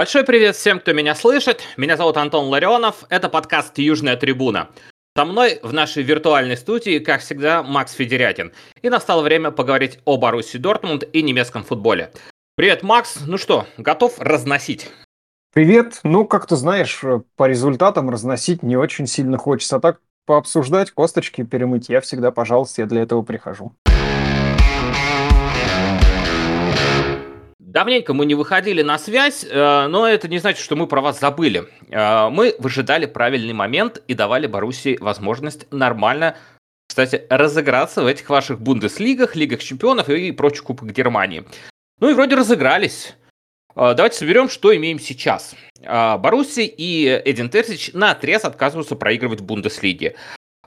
[0.00, 1.60] Большой привет всем, кто меня слышит.
[1.76, 3.04] Меня зовут Антон Ларионов.
[3.10, 4.70] Это подкаст «Южная трибуна».
[5.14, 8.52] Со мной в нашей виртуальной студии, как всегда, Макс Федерятин.
[8.80, 12.12] И настало время поговорить о Баруси Дортмунд и немецком футболе.
[12.56, 13.18] Привет, Макс.
[13.26, 14.90] Ну что, готов разносить?
[15.52, 16.00] Привет.
[16.02, 17.02] Ну, как ты знаешь,
[17.36, 19.76] по результатам разносить не очень сильно хочется.
[19.76, 23.74] А так пообсуждать, косточки перемыть, я всегда, пожалуйста, я для этого прихожу.
[27.70, 31.20] Давненько мы не выходили на связь, э, но это не значит, что мы про вас
[31.20, 31.68] забыли.
[31.88, 36.36] Э, мы выжидали правильный момент и давали Боруссии возможность нормально,
[36.88, 41.44] кстати, разыграться в этих ваших Бундеслигах, Лигах чемпионов и прочих кубках Германии.
[42.00, 43.14] Ну и вроде разыгрались.
[43.76, 45.54] Э, давайте соберем, что имеем сейчас.
[45.80, 50.16] Баруси и Эдин Терсич на отрез отказываются проигрывать в Бундеслиге.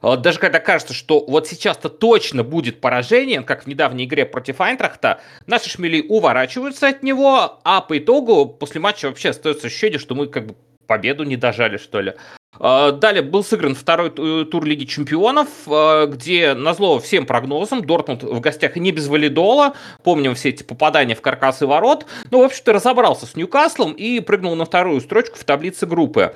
[0.04, 4.60] А даже когда кажется, что вот сейчас-то точно будет поражение, как в недавней игре против
[4.60, 10.14] Айнтрахта, наши шмели уворачиваются от него, а по итогу после матча вообще остается ощущение, что
[10.14, 10.56] мы как бы
[10.88, 12.16] победу не дожали, что ли.
[12.60, 18.24] А, далее был сыгран второй тур Лиги Чемпионов, а, где на зло всем прогнозам Дортмунд
[18.24, 19.74] в гостях не без валидола.
[20.04, 22.06] Помним все эти попадания в каркасы ворот.
[22.32, 26.36] Ну, в общем-то, разобрался с Ньюкаслом и прыгнул на вторую строчку в таблице группы.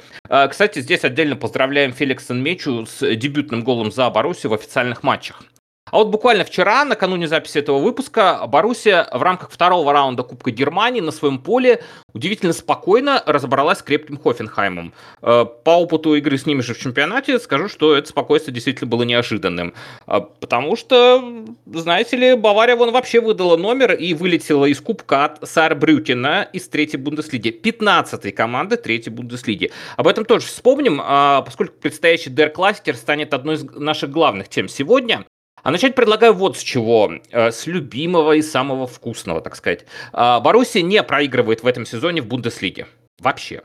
[0.49, 5.43] Кстати, здесь отдельно поздравляем Феликса Мечу с дебютным голом за Боруссию в официальных матчах.
[5.91, 11.01] А вот буквально вчера, накануне записи этого выпуска, Боруссия в рамках второго раунда Кубка Германии
[11.01, 14.93] на своем поле удивительно спокойно разобралась с крепким Хофенхаймом.
[15.21, 19.03] Э, по опыту игры с ними же в чемпионате скажу, что это спокойствие действительно было
[19.03, 19.73] неожиданным.
[20.07, 25.47] Э, потому что, знаете ли, Бавария вон вообще выдала номер и вылетела из Кубка от
[25.47, 27.49] Саарбрюкена из третьей Бундеслиги.
[27.49, 29.71] 15-й команды третьей Бундеслиги.
[29.95, 34.67] Об этом тоже вспомним, э, поскольку предстоящий Дер Классикер станет одной из наших главных тем
[34.67, 35.25] сегодня.
[35.67, 37.11] А начать предлагаю вот с чего.
[37.29, 39.85] Э, с любимого и самого вкусного, так сказать.
[40.13, 42.87] А, Боруссия не проигрывает в этом сезоне в Бундеслиге.
[43.19, 43.63] Вообще.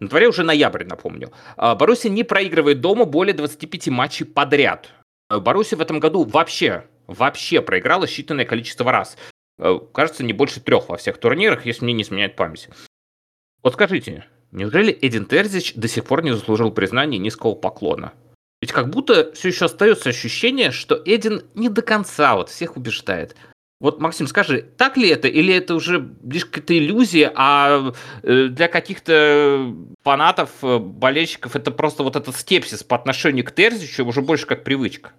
[0.00, 1.32] На дворе уже ноябрь, напомню.
[1.58, 4.88] А, Боруссия не проигрывает дома более 25 матчей подряд.
[5.28, 9.18] Э, Боруссия в этом году вообще, вообще проиграла считанное количество раз.
[9.58, 12.70] Э, кажется, не больше трех во всех турнирах, если мне не изменяет память.
[13.62, 18.14] Вот скажите, неужели Эдин Терзич до сих пор не заслужил признания низкого поклона?
[18.66, 23.36] Ведь как будто все еще остается ощущение, что Эдин не до конца вот всех убеждает.
[23.78, 27.92] Вот, Максим, скажи, так ли это, или это уже лишь какая-то иллюзия, а
[28.24, 29.72] э, для каких-то
[30.02, 34.64] фанатов, э, болельщиков это просто вот этот скепсис по отношению к Терзичу уже больше как
[34.64, 35.12] привычка?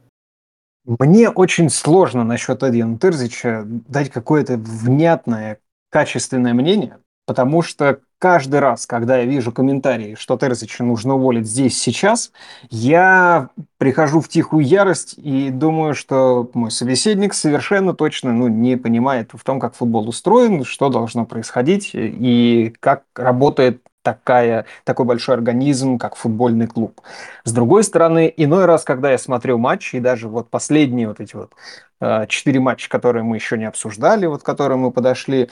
[0.83, 5.59] Мне очень сложно насчет Эдина Терзича дать какое-то внятное,
[5.89, 11.79] качественное мнение, потому что каждый раз, когда я вижу комментарии, что Терзича нужно уволить здесь,
[11.79, 12.31] сейчас,
[12.69, 19.31] я прихожу в тихую ярость и думаю, что мой собеседник совершенно точно ну, не понимает
[19.33, 25.97] в том, как футбол устроен, что должно происходить и как работает такая, такой большой организм,
[25.97, 27.01] как футбольный клуб.
[27.43, 31.35] С другой стороны, иной раз, когда я смотрю матчи, и даже вот последние вот эти
[31.35, 31.51] вот
[31.99, 35.49] э, четыре матча, которые мы еще не обсуждали, вот к которым мы подошли,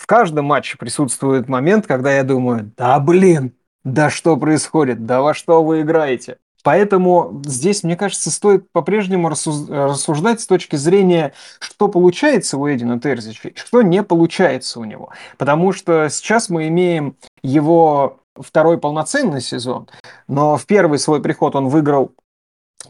[0.00, 3.52] в каждом матче присутствует момент, когда я думаю, да блин,
[3.84, 6.38] да что происходит, да во что вы играете.
[6.62, 13.50] Поэтому здесь, мне кажется, стоит по-прежнему рассуждать с точки зрения, что получается у Эдина Терзича
[13.54, 15.10] что не получается у него.
[15.36, 19.88] Потому что сейчас мы имеем его второй полноценный сезон,
[20.28, 22.12] но в первый свой приход он выиграл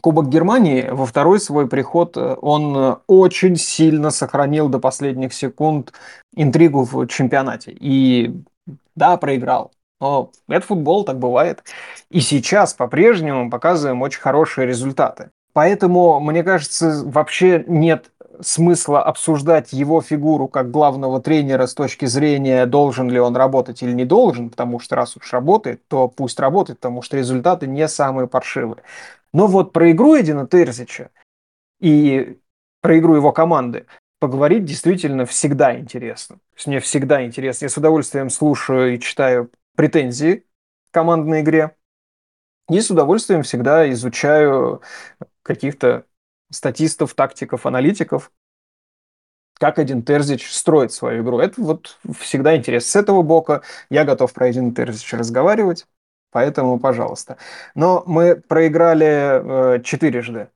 [0.01, 5.93] Кубок Германии во второй свой приход э, он э, очень сильно сохранил до последних секунд
[6.35, 7.71] интригу в чемпионате.
[7.79, 8.33] И
[8.95, 9.71] да, проиграл.
[9.99, 11.63] Но это футбол, так бывает.
[12.09, 15.29] И сейчас по-прежнему показываем очень хорошие результаты.
[15.53, 18.09] Поэтому, мне кажется, вообще нет
[18.41, 23.91] смысла обсуждать его фигуру как главного тренера с точки зрения, должен ли он работать или
[23.91, 28.27] не должен, потому что раз уж работает, то пусть работает, потому что результаты не самые
[28.27, 28.81] паршивые.
[29.33, 31.09] Но вот про игру Эдина Терзича
[31.79, 32.39] и
[32.81, 33.85] про игру его команды
[34.19, 36.35] поговорить действительно всегда интересно.
[36.35, 37.65] То есть мне всегда интересно.
[37.65, 40.45] Я с удовольствием слушаю и читаю претензии
[40.89, 41.75] к командной игре.
[42.69, 44.81] И с удовольствием всегда изучаю
[45.43, 46.05] каких-то
[46.51, 48.31] статистов, тактиков, аналитиков,
[49.53, 51.39] как один Терзич строит свою игру.
[51.39, 52.89] Это вот всегда интересно.
[52.89, 55.87] С этого бока я готов про один Терзич разговаривать.
[56.31, 57.37] Поэтому, пожалуйста.
[57.75, 60.49] Но мы проиграли э, четырежды.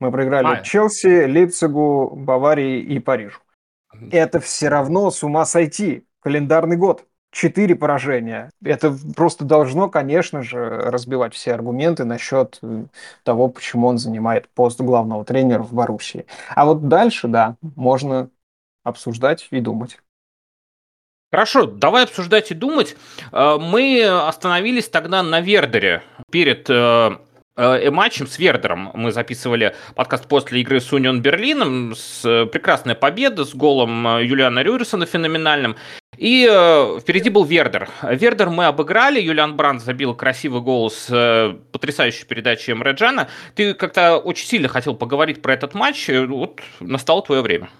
[0.00, 0.60] Мы проиграли а.
[0.62, 3.40] Челси, Лейпцигу, Баварии и Парижу.
[4.10, 6.06] Это все равно с ума сойти.
[6.20, 7.06] Календарный год.
[7.30, 8.50] Четыре поражения.
[8.62, 12.84] Это просто должно, конечно же, разбивать все аргументы насчет э,
[13.24, 16.26] того, почему он занимает пост главного тренера в Боруссии.
[16.54, 18.30] А вот дальше, да, можно
[18.84, 19.98] обсуждать и думать.
[21.34, 22.94] Хорошо, давай обсуждать и думать.
[23.32, 27.10] Э, мы остановились тогда на Вердере перед э,
[27.56, 28.92] э, матчем с Вердером.
[28.94, 32.22] Мы записывали подкаст после игры с Унион Берлином с
[32.52, 35.74] прекрасной победы, с голом Юлиана Рюрисона феноменальным.
[36.18, 37.88] И э, впереди был Вердер.
[38.04, 42.94] Вердер мы обыграли, Юлиан Бранд забил красивый гол с э, потрясающей передачей Эмре.
[43.56, 47.70] Ты как-то очень сильно хотел поговорить про этот матч, вот настало твое время.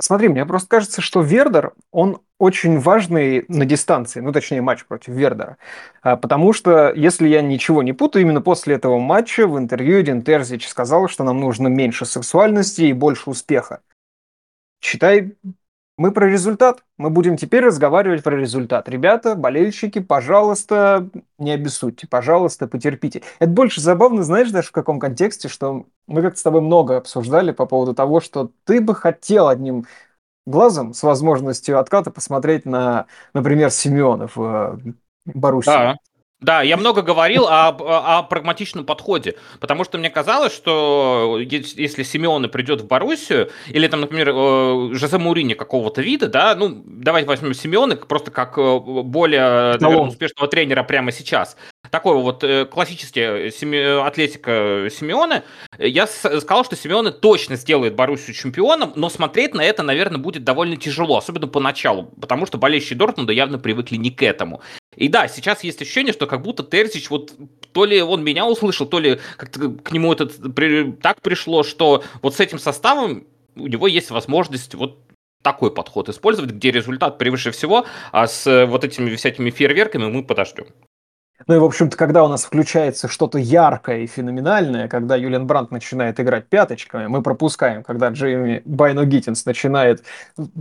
[0.00, 5.14] Смотри, мне просто кажется, что Вердер, он очень важный на дистанции, ну, точнее, матч против
[5.14, 5.56] Вердера.
[6.02, 10.22] А, потому что, если я ничего не путаю, именно после этого матча в интервью Эдин
[10.22, 13.80] Терзич сказал, что нам нужно меньше сексуальности и больше успеха.
[14.82, 15.36] Считай,
[15.96, 16.84] мы про результат.
[16.96, 18.88] Мы будем теперь разговаривать про результат.
[18.88, 21.08] Ребята, болельщики, пожалуйста,
[21.38, 23.22] не обессудьте, пожалуйста, потерпите.
[23.38, 27.52] Это больше забавно, знаешь, даже в каком контексте, что мы как-то с тобой много обсуждали
[27.52, 29.86] по поводу того, что ты бы хотел одним
[30.46, 34.92] глазом с возможностью отката посмотреть на, например, Симеонов в э,
[35.26, 35.70] Боруссии.
[35.70, 35.96] Да.
[36.44, 42.02] Да, я много говорил о, о, о прагматичном подходе, потому что мне казалось, что если
[42.02, 47.28] Симеоне придет в Боруссию, или там, например, э, Жозе Мурини какого-то вида, да, ну, давайте
[47.28, 51.56] возьмем Симеоне просто как э, более, наверное, успешного тренера прямо сейчас,
[51.88, 55.44] такой вот э, классический семи, атлетика Симеоне,
[55.78, 60.76] я сказал, что Симеоне точно сделает Боруссию чемпионом, но смотреть на это, наверное, будет довольно
[60.76, 64.60] тяжело, особенно поначалу, потому что болельщики Дортмунда явно привыкли не к этому.
[64.96, 67.32] И да, сейчас есть ощущение, что как будто Терзич вот
[67.72, 72.04] то ли он меня услышал, то ли как-то к нему это при, так пришло, что
[72.22, 73.26] вот с этим составом
[73.56, 74.98] у него есть возможность вот
[75.42, 80.66] такой подход использовать, где результат превыше всего, а с вот этими всякими фейерверками мы подождем.
[81.48, 85.72] Ну и, в общем-то, когда у нас включается что-то яркое и феноменальное, когда Юлиан Брандт
[85.72, 90.04] начинает играть пяточками, мы пропускаем, когда Джейми Байно Гиттинс начинает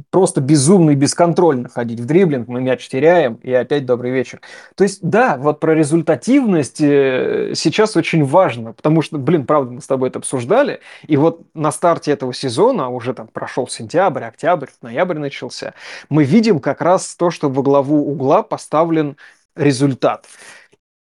[0.09, 4.41] просто безумно и бесконтрольно ходить в дриблинг, мы мяч теряем, и опять добрый вечер.
[4.73, 9.81] То есть, да, вот про результативность э, сейчас очень важно, потому что, блин, правда, мы
[9.81, 14.69] с тобой это обсуждали, и вот на старте этого сезона, уже там прошел сентябрь, октябрь,
[14.81, 15.75] ноябрь начался,
[16.09, 19.17] мы видим как раз то, что во главу угла поставлен
[19.55, 20.25] результат.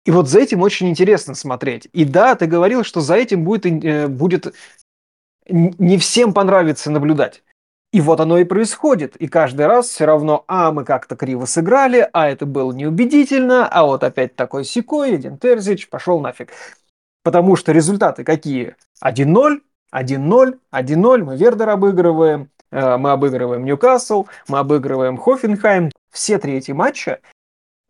[0.05, 1.87] И вот за этим очень интересно смотреть.
[1.93, 4.53] И да, ты говорил, что за этим будет, э, будет
[5.47, 7.43] не всем понравится наблюдать.
[7.91, 9.15] И вот оно и происходит.
[9.17, 13.83] И каждый раз все равно, а, мы как-то криво сыграли, а это было неубедительно, а
[13.83, 16.51] вот опять такой секой, Эдин Терзич, пошел нафиг.
[17.23, 18.75] Потому что результаты какие?
[19.03, 19.61] 1-0,
[19.93, 25.91] 1-0, 1-0, мы Вердер обыгрываем, э, мы обыгрываем Ньюкасл, мы обыгрываем Хофенхайм.
[26.11, 27.19] Все три эти матча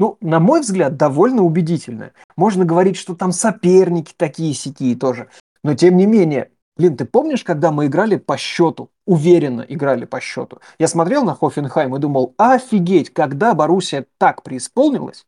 [0.02, 2.14] ну, на мой взгляд, довольно убедительно.
[2.36, 5.30] Можно говорить, что там соперники такие сякие тоже.
[5.64, 8.90] Но тем не менее, блин, ты помнишь, когда мы играли по счету?
[9.06, 10.58] Уверенно играли по счету.
[10.80, 15.28] Я смотрел на Хофенхайм и думал, офигеть, когда Боруссия так преисполнилась,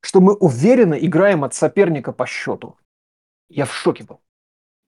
[0.00, 2.78] что мы уверенно играем от соперника по счету.
[3.50, 4.20] Я в шоке был.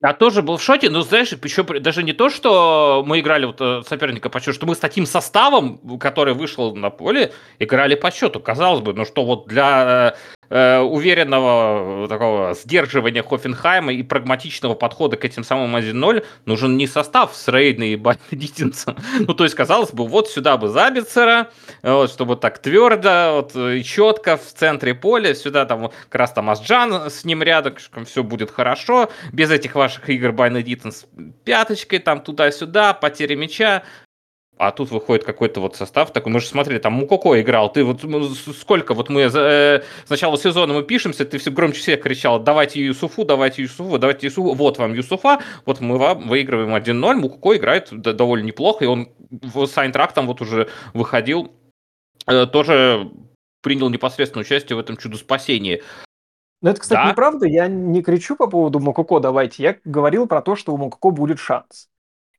[0.02, 3.60] Я тоже был в шоке, но знаешь, еще даже не то, что мы играли вот
[3.60, 8.10] э, соперника по счету, что мы с таким составом, который вышел на поле, играли по
[8.10, 8.40] счету.
[8.40, 10.16] Казалось бы, ну что вот для
[10.54, 17.34] Э, уверенного такого сдерживания Хофенхайма и прагматичного подхода к этим самым 1-0 нужен не состав
[17.34, 18.96] с Рейдной и Бандитинцем.
[19.20, 21.48] Ну, то есть, казалось бы, вот сюда бы Забицера,
[21.82, 26.50] вот, чтобы так твердо вот, и четко в центре поля, сюда там как раз там
[26.50, 31.06] Асджан с ним рядом, все будет хорошо, без этих ваших игр Байнедитон с
[31.44, 33.84] пяточкой, там туда-сюда, потери мяча,
[34.58, 36.32] а тут выходит какой-то вот состав такой.
[36.32, 37.72] Мы же смотрели, там Мукоко играл.
[37.72, 38.02] Ты вот
[38.58, 42.84] сколько вот мы э, с начала сезона мы пишемся, ты все громче всех кричал, давайте
[42.84, 44.54] Юсуфу, давайте Юсуфу, давайте Юсуфу.
[44.54, 47.14] Вот вам Юсуфа, вот мы вам выигрываем 1-0.
[47.14, 49.08] Мукоко играет довольно неплохо, и он
[49.54, 51.52] с Айнтрактом вот уже выходил,
[52.26, 53.10] э, тоже
[53.62, 55.82] принял непосредственное участие в этом чудо спасении.
[56.60, 57.10] Но это, кстати, да?
[57.10, 57.46] неправда.
[57.46, 59.62] Я не кричу по поводу Мукоко, давайте.
[59.62, 61.88] Я говорил про то, что у Мукоко будет шанс.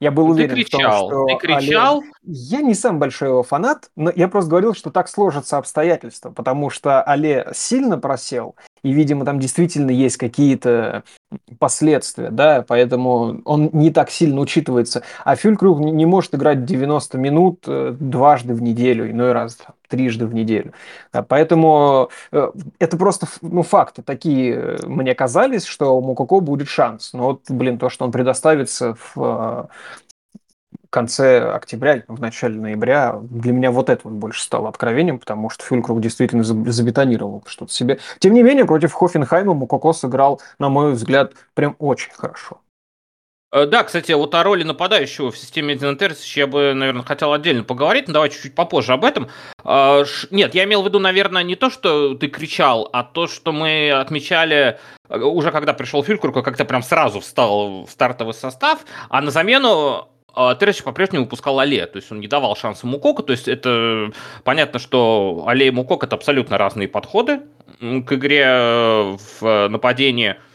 [0.04, 1.38] Я был уверен ты кричал, в том, что...
[1.38, 2.00] Ты кричал?
[2.00, 2.14] Олег...
[2.24, 6.70] Я не сам большой его фанат, но я просто говорил, что так сложатся обстоятельства, потому
[6.70, 11.04] что Але сильно просел, и, видимо, там действительно есть какие-то
[11.60, 15.04] последствия, да, поэтому он не так сильно учитывается.
[15.24, 20.34] А Фюлькруг не может играть 90 минут э, дважды в неделю, иной раз трижды в
[20.34, 20.74] неделю.
[21.28, 27.14] Поэтому э, это просто ну, факты такие э, мне казались, что у Мукоко будет шанс.
[27.14, 29.70] Но вот, блин, то, что он предоставится в
[30.94, 35.66] конце октября, в начале ноября, для меня вот это вот больше стало откровением, потому что
[35.66, 38.00] Фюлькруг действительно забетонировал что-то себе.
[38.20, 42.60] Тем не менее, против Хофенхайма Мукоко сыграл, на мой взгляд, прям очень хорошо.
[43.52, 45.96] Э, да, кстати, вот о роли нападающего в системе Один
[46.36, 49.30] я бы, наверное, хотел отдельно поговорить, но давай чуть-чуть попозже об этом.
[49.64, 53.52] А, нет, я имел в виду, наверное, не то, что ты кричал, а то, что
[53.52, 59.22] мы отмечали э, уже когда пришел Фюлькрук, как-то прям сразу встал в стартовый состав, а
[59.22, 63.32] на замену а, Тересич по-прежнему выпускал Але, то есть он не давал шанса Мукоку, то
[63.32, 64.12] есть это
[64.44, 67.42] понятно, что Але и Мукок это абсолютно разные подходы
[67.80, 70.36] к игре э, в нападении–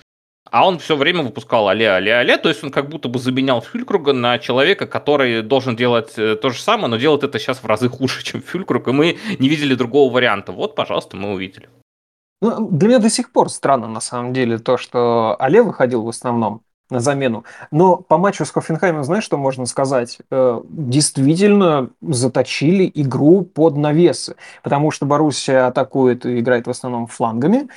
[0.50, 3.60] а он все время выпускал але, але, але, то есть он как будто бы заменял
[3.60, 7.66] Фюлькруга на человека, который должен делать э, то же самое, но делает это сейчас в
[7.66, 10.52] разы хуже, чем Фюлькруг, и мы не видели другого варианта.
[10.52, 11.68] Вот, пожалуйста, мы увидели.
[12.40, 16.08] Ну, для меня до сих пор странно, на самом деле, то, что Але выходил в
[16.08, 17.44] основном на замену.
[17.70, 20.18] Но по матчу с Хофенхаймом, знаешь, что можно сказать?
[20.30, 27.68] Э, действительно заточили игру под навесы, потому что Боруссия атакует и играет в основном флангами,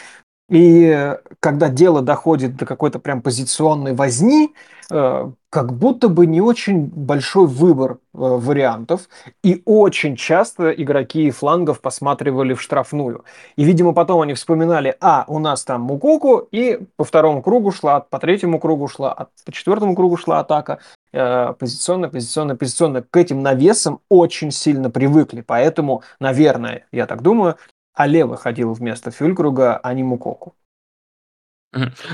[0.51, 4.53] и когда дело доходит до какой-то прям позиционной возни,
[4.91, 9.08] э, как будто бы не очень большой выбор э, вариантов,
[9.43, 13.24] и очень часто игроки флангов посматривали в штрафную.
[13.55, 18.01] И, видимо, потом они вспоминали, а, у нас там Мукоку, и по второму кругу шла,
[18.01, 20.79] по третьему кругу шла, а по четвертому кругу шла атака,
[21.13, 23.05] э, позиционная, позиционная, позиционная.
[23.10, 27.55] К этим навесам очень сильно привыкли, поэтому, наверное, я так думаю,
[27.93, 30.55] Але выходил вместо Фюлькруга, а не Мукоку.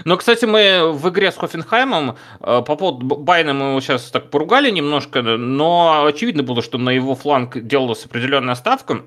[0.05, 4.29] Но, кстати, мы в игре с Хофенхаймом э, по поводу Байна мы его сейчас так
[4.29, 9.05] поругали немножко, но очевидно было, что на его фланг делалась определенная ставка.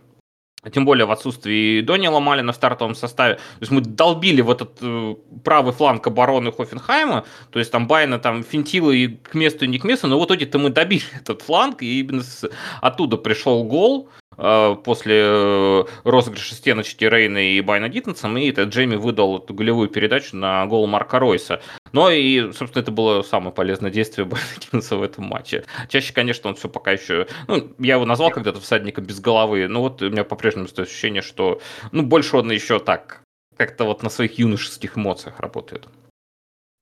[0.72, 3.36] Тем более в отсутствии Дони ломали на стартовом составе.
[3.36, 7.24] То есть мы долбили в этот э, правый фланг обороны Хофенхайма.
[7.50, 10.06] То есть там Байна там финтило и к месту, и не к месту.
[10.08, 11.82] Но в итоге-то мы добили этот фланг.
[11.82, 12.50] И именно с,
[12.82, 14.10] оттуда пришел гол.
[14.36, 19.88] Э, после э, розыгрыша стеночки Рейна и Байна Диттенсом, и это Джейми выдал эту голевую
[19.88, 21.60] передачу на гол Марка Ройса.
[21.92, 25.64] Но и, собственно, это было самое полезное действие Байна Диттенса в этом матче.
[25.88, 27.26] Чаще, конечно, он все пока еще...
[27.48, 31.22] Ну, я его назвал когда-то всадником без головы, но вот у меня по-прежнему стоит ощущение,
[31.22, 31.60] что
[31.92, 33.22] ну, больше он еще так
[33.56, 35.86] как-то вот на своих юношеских эмоциях работает.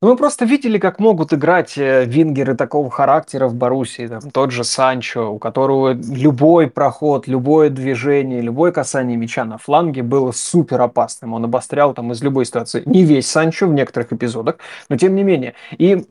[0.00, 4.06] Ну, мы просто видели, как могут играть э, вингеры такого характера в Боруссии.
[4.06, 10.04] Там, тот же Санчо, у которого любой проход, любое движение, любое касание мяча на фланге
[10.04, 11.32] было супер опасным.
[11.32, 12.84] Он обострял там из любой ситуации.
[12.86, 15.54] Не весь Санчо в некоторых эпизодах, но тем не менее.
[15.78, 16.06] И,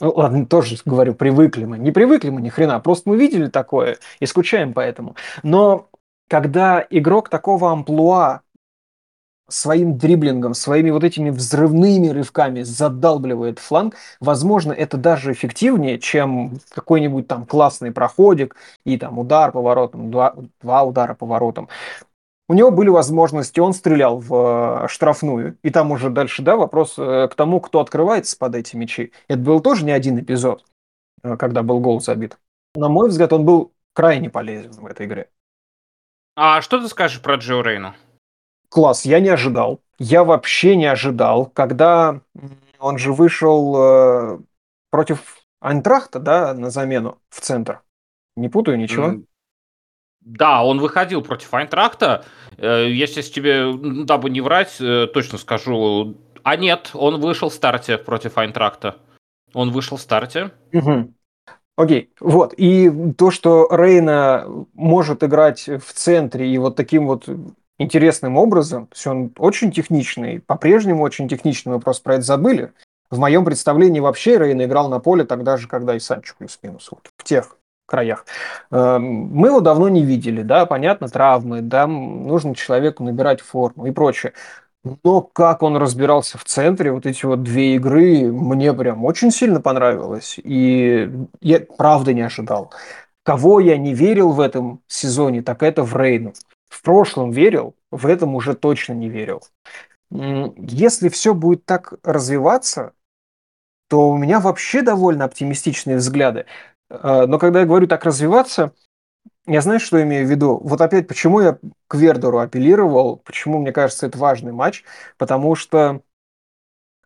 [0.00, 1.78] ну, ладно, тоже говорю, привыкли мы.
[1.78, 5.14] Не привыкли мы ни хрена, просто мы видели такое и скучаем по этому.
[5.44, 5.86] Но
[6.26, 8.40] когда игрок такого амплуа
[9.50, 17.28] своим дриблингом, своими вот этими взрывными рывками задалбливает фланг, возможно, это даже эффективнее, чем какой-нибудь
[17.28, 21.68] там классный проходик и там удар по воротам, два, два удара по воротам.
[22.48, 26.94] У него были возможности, он стрелял в э, штрафную, и там уже дальше, да, вопрос
[26.98, 29.12] э, к тому, кто открывается под эти мячи.
[29.28, 30.64] Это был тоже не один эпизод,
[31.22, 32.38] э, когда был гол забит.
[32.74, 35.28] На мой взгляд, он был крайне полезен в этой игре.
[36.34, 37.94] А что ты скажешь про Джо Рейна?
[38.70, 39.80] Класс, я не ожидал.
[39.98, 42.22] Я вообще не ожидал, когда
[42.78, 44.38] он же вышел э,
[44.90, 47.82] против Айнтрахта, да, на замену в центр.
[48.36, 49.16] Не путаю ничего.
[50.20, 52.24] Да, он выходил против Айнтрахта.
[52.56, 53.72] Э, я сейчас тебе,
[54.04, 56.16] дабы не врать, э, точно скажу.
[56.42, 58.96] А нет, он вышел в старте против Айнтрахта.
[59.52, 60.52] Он вышел в старте.
[60.72, 61.12] Угу.
[61.76, 62.54] Окей, вот.
[62.56, 67.28] И то, что Рейна может играть в центре и вот таким вот
[67.80, 68.86] интересным образом.
[68.88, 72.72] То есть он очень техничный, по-прежнему очень техничный, мы просто про это забыли.
[73.10, 77.10] В моем представлении вообще Рейна играл на поле тогда же, когда и Санчо плюс-минус, вот
[77.16, 77.56] в тех
[77.86, 78.26] краях.
[78.70, 83.90] Эм, мы его давно не видели, да, понятно, травмы, да, нужно человеку набирать форму и
[83.90, 84.34] прочее.
[85.02, 89.60] Но как он разбирался в центре, вот эти вот две игры, мне прям очень сильно
[89.60, 90.38] понравилось.
[90.42, 91.10] И
[91.40, 92.72] я правда не ожидал.
[93.24, 96.32] Кого я не верил в этом сезоне, так это в Рейну.
[96.70, 99.42] В прошлом верил, в этом уже точно не верил.
[100.10, 102.94] Если все будет так развиваться,
[103.88, 106.46] то у меня вообще довольно оптимистичные взгляды.
[106.88, 108.72] А, но когда я говорю так развиваться,
[109.46, 110.60] я знаю, что имею в виду.
[110.62, 111.58] Вот опять, почему я
[111.88, 114.84] к Вердеру апеллировал, почему мне кажется это важный матч,
[115.18, 116.02] потому что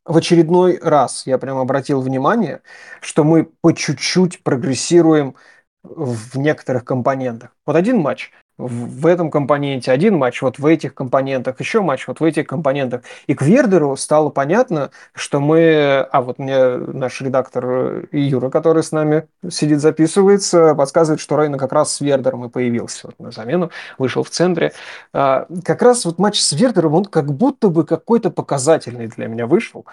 [0.05, 2.61] в очередной раз я прям обратил внимание,
[3.01, 5.37] что мы по чуть-чуть прогрессируем
[5.83, 7.57] в некоторых компонентах.
[7.65, 12.21] Вот один матч в этом компоненте один матч, вот в этих компонентах еще матч, вот
[12.21, 13.03] в этих компонентах.
[13.27, 16.07] И к Вердеру стало понятно, что мы...
[16.13, 21.73] А вот мне наш редактор Юра, который с нами сидит, записывается, подсказывает, что Рейна как
[21.73, 24.73] раз с Вердером и появился вот на замену, вышел в центре.
[25.13, 29.47] А, как раз вот матч с Вердером, он как будто бы какой-то показательный для меня
[29.47, 29.85] вышел.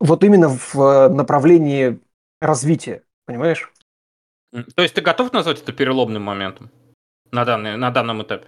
[0.00, 2.00] Вот именно в направлении
[2.40, 3.70] развития, понимаешь?
[4.74, 6.70] То есть ты готов назвать это переломным моментом
[7.32, 8.46] на, данный, на данном этапе?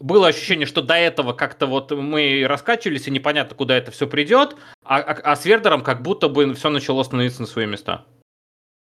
[0.00, 4.56] Было ощущение, что до этого как-то вот мы раскачивались, и непонятно, куда это все придет,
[4.84, 8.04] а, а, а с Вердером как будто бы все начало становиться на свои места.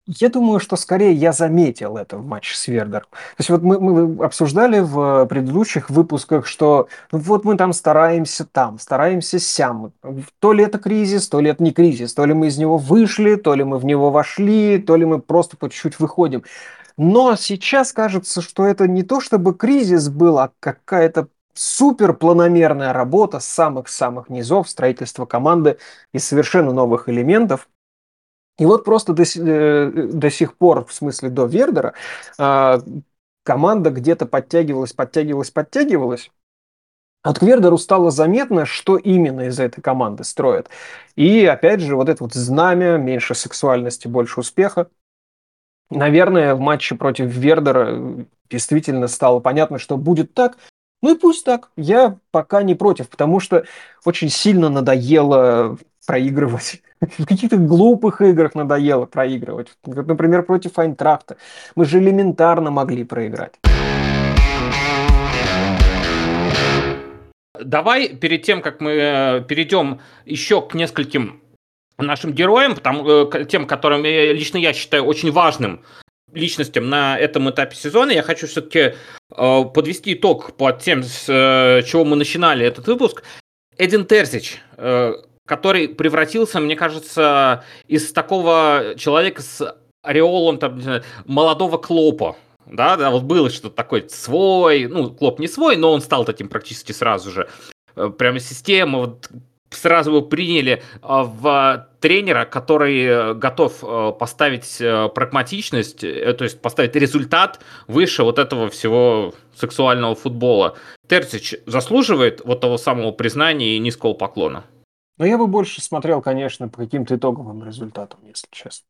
[0.08, 3.08] Я думаю, что скорее я заметил это в матче с Вердером.
[3.12, 8.46] То есть вот мы, мы обсуждали в предыдущих выпусках, что ну вот мы там стараемся
[8.46, 9.92] там, стараемся сям.
[10.40, 12.14] То ли это кризис, то ли это не кризис.
[12.14, 15.20] То ли мы из него вышли, то ли мы в него вошли, то ли мы
[15.20, 16.44] просто по чуть-чуть выходим.
[16.98, 23.40] Но сейчас кажется, что это не то чтобы кризис был, а какая-то супер планомерная работа
[23.40, 25.78] с самых-самых низов, строительство команды
[26.14, 27.70] из совершенно новых элементов.
[28.58, 31.94] И вот просто до, э, до сих пор, в смысле до Вердера,
[32.40, 32.80] э,
[33.44, 36.32] команда где-то подтягивалась, подтягивалась, подтягивалась.
[37.24, 40.70] От Квердеру стало заметно, что именно из этой команды строят.
[41.16, 44.90] И опять же, вот это вот знамя, меньше сексуальности, больше успеха.
[45.90, 50.58] Наверное, в матче против Вердера действительно стало понятно, что будет так.
[51.02, 51.70] Ну и пусть так.
[51.78, 53.64] Я пока не против, потому что
[54.04, 56.82] очень сильно надоело проигрывать.
[57.18, 59.70] В каких-то глупых играх надоело проигрывать.
[59.86, 61.38] Например, против Айнтрахта.
[61.76, 63.54] Мы же элементарно могли проиграть.
[67.60, 71.42] Давай перед тем, как мы э, перейдем еще к нескольким
[71.98, 75.84] нашим героям, потому, э, тем, которым лично я считаю очень важным
[76.34, 78.96] личностям на этом этапе сезона, я хочу все-таки
[79.36, 81.26] э, подвести итог по тем, с
[81.86, 83.24] чего мы начинали этот выпуск.
[83.78, 84.60] Эдин Терзич,
[85.46, 90.82] который превратился, мне кажется, из такого человека с ореолом там,
[91.26, 92.36] молодого Клопа.
[92.66, 96.50] Да, да, вот было что-то такое свой, ну, Клоп не свой, но он стал таким
[96.50, 97.50] практически сразу же.
[97.96, 99.30] Э, прямо система, вот
[99.70, 104.78] сразу его приняли а, в тренера, который э, готов э, поставить
[105.14, 110.78] прагматичность, то есть поставить результат выше вот этого всего сексуального футбола.
[111.08, 114.64] Терцич заслуживает вот того самого признания и низкого поклона.
[115.18, 118.86] Но я бы больше смотрел, конечно, по каким-то итоговым результатам, если честно.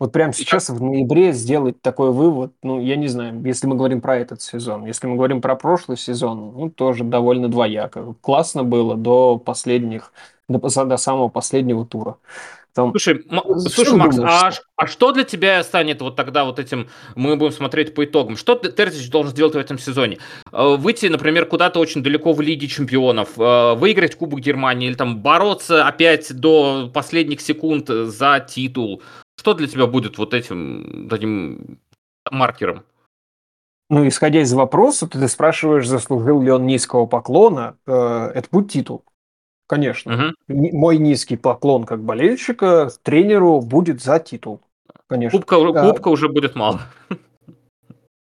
[0.00, 4.00] Вот прямо сейчас, в ноябре, сделать такой вывод, ну, я не знаю, если мы говорим
[4.00, 4.86] про этот сезон.
[4.86, 8.14] Если мы говорим про прошлый сезон, ну, тоже довольно двояко.
[8.22, 10.14] Классно было до последних,
[10.48, 12.16] до, до самого последнего тура.
[12.72, 12.90] Там...
[12.92, 13.26] Слушай,
[13.68, 17.94] слушай Макс, а, а что для тебя станет вот тогда вот этим, мы будем смотреть
[17.94, 20.18] по итогам, что Терзич должен сделать в этом сезоне?
[20.52, 25.18] Э, выйти, например, куда-то очень далеко в Лиге Чемпионов, э, выиграть Кубок Германии или там
[25.18, 29.02] бороться опять до последних секунд за титул.
[29.40, 31.78] Что для тебя будет вот этим, этим
[32.30, 32.82] маркером?
[33.88, 39.02] Ну, исходя из вопроса, ты спрашиваешь, заслужил ли он низкого поклона, э, это будет титул.
[39.66, 40.34] Конечно.
[40.46, 40.56] Угу.
[40.76, 44.60] Мой низкий поклон как болельщика тренеру будет за титул.
[45.06, 45.38] Конечно.
[45.38, 46.82] Кубка, кубка уже будет мало.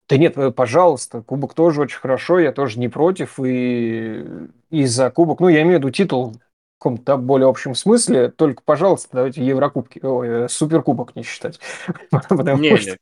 [0.09, 3.41] Да нет, э, пожалуйста, кубок тоже очень хорошо, я тоже не против.
[3.45, 4.25] И,
[4.71, 6.37] и за кубок, ну, я имею в виду титул
[6.83, 11.61] каком-то более общем смысле, только, пожалуйста, давайте Еврокубки, ой, э, Суперкубок не считать.
[12.11, 12.90] Потому не, что...
[12.90, 12.99] Нет.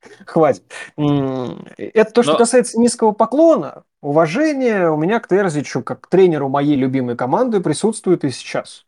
[0.26, 0.64] Хватит.
[0.96, 2.38] Это то, что Но...
[2.38, 3.84] касается низкого поклона.
[4.00, 8.86] Уважение у меня к Терзичу, как к тренеру моей любимой команды, присутствует и сейчас.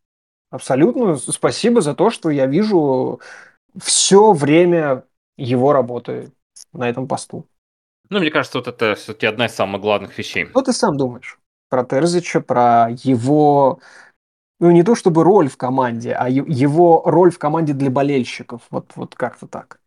[0.50, 1.16] Абсолютно.
[1.16, 3.20] Спасибо за то, что я вижу
[3.80, 5.04] все время
[5.36, 6.32] его работы
[6.72, 7.46] на этом посту.
[8.08, 10.46] Ну, мне кажется, вот это все-таки одна из самых главных вещей.
[10.46, 11.39] Что ты сам думаешь
[11.70, 13.80] про Терзича, про его
[14.60, 18.60] ну, не то чтобы роль в команде, а его роль в команде для болельщиков.
[18.70, 19.80] Вот, вот как-то так.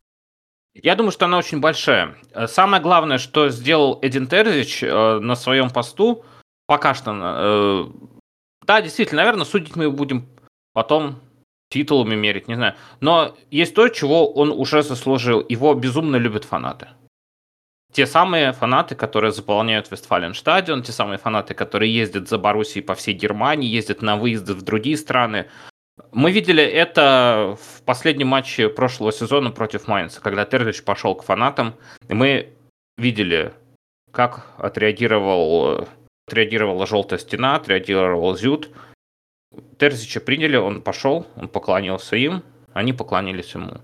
[0.74, 2.16] Я думаю, что она очень большая.
[2.32, 6.26] Э, самое главное, что сделал Эдин Терзич э, на своем посту,
[6.66, 7.86] пока что, э,
[8.66, 10.28] да, действительно, наверное, судить мы будем
[10.74, 11.20] потом
[11.70, 12.74] титулами мерить, не знаю.
[13.00, 15.46] Но есть то, чего он уже заслужил.
[15.48, 16.90] Его безумно любят фанаты.
[17.94, 23.14] Те самые фанаты, которые заполняют Вестфален-стадион, те самые фанаты, которые ездят за Боруссией по всей
[23.14, 25.46] Германии, ездят на выезды в другие страны,
[26.12, 31.76] мы видели это в последнем матче прошлого сезона против Майнца, когда Терзич пошел к фанатам,
[32.08, 32.54] и мы
[32.98, 33.54] видели,
[34.12, 35.88] как отреагировал,
[36.28, 38.72] отреагировала желтая стена, отреагировал Зют.
[39.78, 42.42] Терзича приняли, он пошел, он поклонился им,
[42.74, 43.82] они поклонились ему.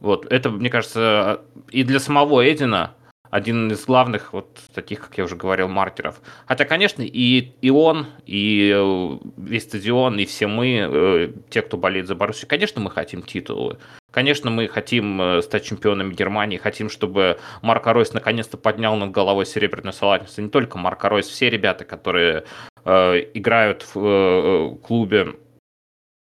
[0.00, 2.96] Вот, это, мне кажется, и для самого Эдина
[3.30, 6.20] один из главных вот таких, как я уже говорил, маркеров.
[6.46, 11.76] Хотя, конечно, и, и он, и э, весь стадион, и все мы, э, те, кто
[11.76, 13.78] болеет за Боруссию, конечно, мы хотим титулы.
[14.10, 19.46] Конечно, мы хотим э, стать чемпионами Германии, хотим, чтобы Марко Ройс наконец-то поднял над головой
[19.46, 20.42] серебряную салатницу.
[20.42, 22.44] Не только Марко Ройс, все ребята, которые
[22.84, 25.36] э, играют в э, клубе.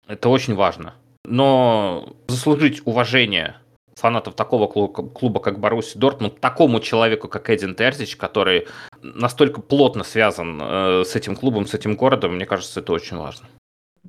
[0.08, 0.94] Это очень важно.
[1.24, 3.56] но заслужить уважение
[3.98, 8.68] фанатов такого клуба, как Баруси Дортмунд, такому человеку, как Эдин Терзич, который
[9.02, 13.48] настолько плотно связан э, с этим клубом, с этим городом, мне кажется, это очень важно.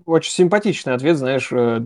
[0.06, 1.82] Очень симпатичный ответ, знаешь, э,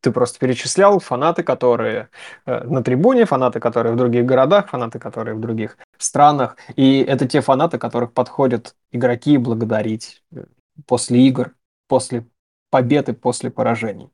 [0.00, 2.08] ты просто перечислял фанаты, которые
[2.46, 7.26] э, на трибуне, фанаты, которые в других городах, фанаты, которые в других странах, и это
[7.26, 10.22] те фанаты, которых подходят игроки благодарить
[10.86, 11.54] после игр,
[11.88, 12.26] после
[12.70, 14.10] победы, после поражений.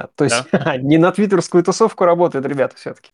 [0.00, 0.76] Да, то есть да.
[0.78, 3.10] не на твиттерскую тусовку работают ребята все-таки.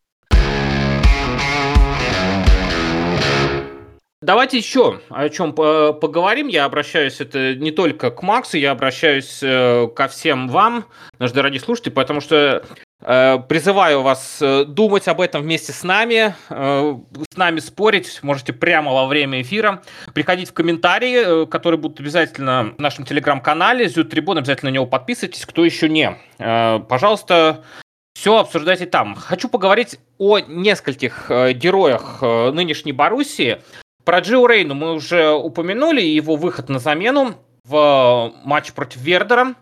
[4.22, 6.48] Давайте еще о чем поговорим.
[6.48, 10.86] Я обращаюсь это не только к Максу, я обращаюсь э, ко всем вам,
[11.18, 12.64] наши дорогие слушатели, потому что
[13.00, 18.20] призываю вас э, думать об этом вместе с нами, с нами спорить.
[18.22, 19.82] Можете прямо во время эфира
[20.14, 23.88] приходить в комментарии, которые будут обязательно в нашем телеграм-канале.
[23.88, 25.44] Зюд Трибун, обязательно на него подписывайтесь.
[25.44, 27.64] Кто еще не, пожалуйста,
[28.18, 29.14] все обсуждайте там.
[29.14, 33.60] Хочу поговорить о нескольких героях нынешней Боруссии.
[34.04, 39.54] Про Джио Рейну мы уже упомянули, его выход на замену в матч против Вердера.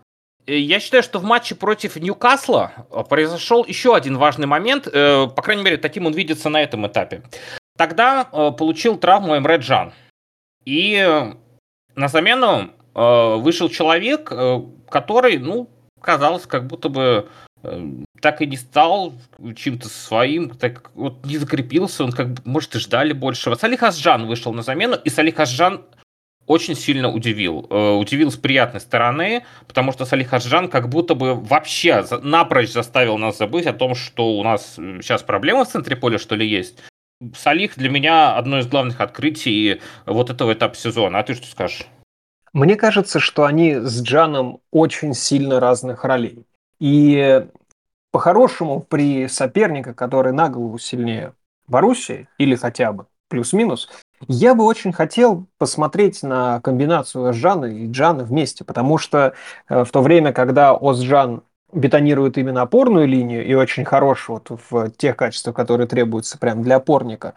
[0.47, 2.71] Я считаю, что в матче против Ньюкасла
[3.09, 7.23] произошел еще один важный момент, э, по крайней мере, таким он видится на этом этапе.
[7.77, 9.93] Тогда э, получил травму Эмре Джан.
[10.63, 11.03] И
[11.95, 14.31] на замену э, вышел человек,
[14.89, 17.27] который, ну, казалось, как будто бы
[18.21, 19.13] так и не стал
[19.55, 23.55] чем-то своим, так вот не закрепился, он как бы, может, и ждали большего.
[23.55, 25.83] Салих Асджан вышел на замену, и Салих Асджан
[26.47, 27.67] очень сильно удивил.
[27.69, 33.17] Э, удивил с приятной стороны, потому что Салих Асджан как будто бы вообще напрочь заставил
[33.17, 36.77] нас забыть о том, что у нас сейчас проблемы в центре поля, что ли, есть.
[37.35, 41.19] Салих для меня одно из главных открытий вот этого этапа сезона.
[41.19, 41.87] А ты что скажешь?
[42.53, 46.45] Мне кажется, что они с Джаном очень сильно разных ролей.
[46.79, 47.45] И
[48.11, 51.33] по-хорошему, при сопернике, который на голову сильнее
[51.67, 53.89] Боруссии, или хотя бы плюс-минус,
[54.27, 59.33] я бы очень хотел посмотреть на комбинацию Озжана и Джана вместе, потому что
[59.69, 61.43] э, в то время, когда Озжан
[61.75, 66.77] бетонирует именно опорную линию и очень хорош вот в тех качествах, которые требуются прямо для
[66.77, 67.33] опорника.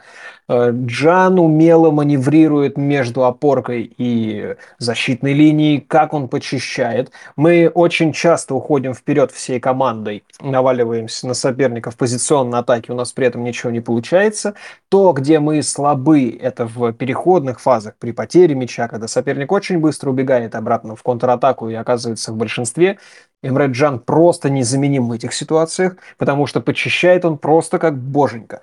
[0.48, 7.11] Э, Джан умело маневрирует между опоркой и защитной линией, как он почищает.
[7.37, 13.12] Мы очень часто уходим вперед всей командой, наваливаемся на соперника в позиционной атаке, у нас
[13.12, 14.55] при этом ничего не получается.
[14.88, 20.11] То, где мы слабы, это в переходных фазах при потере мяча, когда соперник очень быстро
[20.11, 22.98] убегает обратно в контратаку и оказывается в большинстве.
[23.42, 28.62] Эмре Джан просто незаменим в этих ситуациях, потому что почищает он просто как боженька.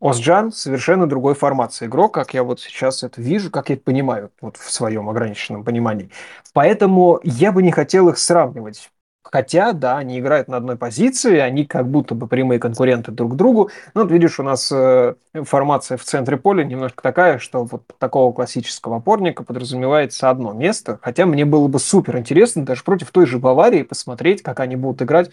[0.00, 4.30] Осджан совершенно другой формации игрок, как я вот сейчас это вижу, как я это понимаю,
[4.40, 6.10] вот в своем ограниченном понимании.
[6.52, 8.90] Поэтому я бы не хотел их сравнивать.
[9.32, 13.70] Хотя, да, они играют на одной позиции, они как будто бы прямые конкуренты друг другу.
[13.94, 18.32] Но вот видишь, у нас э, формация в центре поля немножко такая, что вот такого
[18.32, 20.98] классического опорника подразумевается одно место.
[21.02, 25.02] Хотя мне было бы супер интересно даже против той же Баварии посмотреть, как они будут
[25.02, 25.30] играть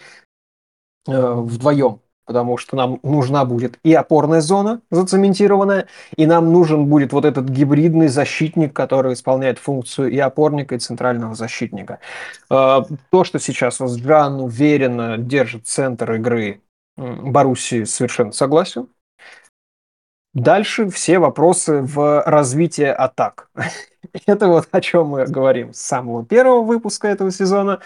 [1.06, 7.12] э, вдвоем потому что нам нужна будет и опорная зона зацементированная, и нам нужен будет
[7.12, 11.98] вот этот гибридный защитник, который исполняет функцию и опорника, и центрального защитника.
[12.50, 16.60] А, то, что сейчас Озджан уверенно держит центр игры
[16.96, 18.88] Боруссии, совершенно согласен.
[20.32, 23.48] Дальше все вопросы в развитии атак.
[24.26, 27.80] Это вот о чем мы говорим с самого первого выпуска этого сезона.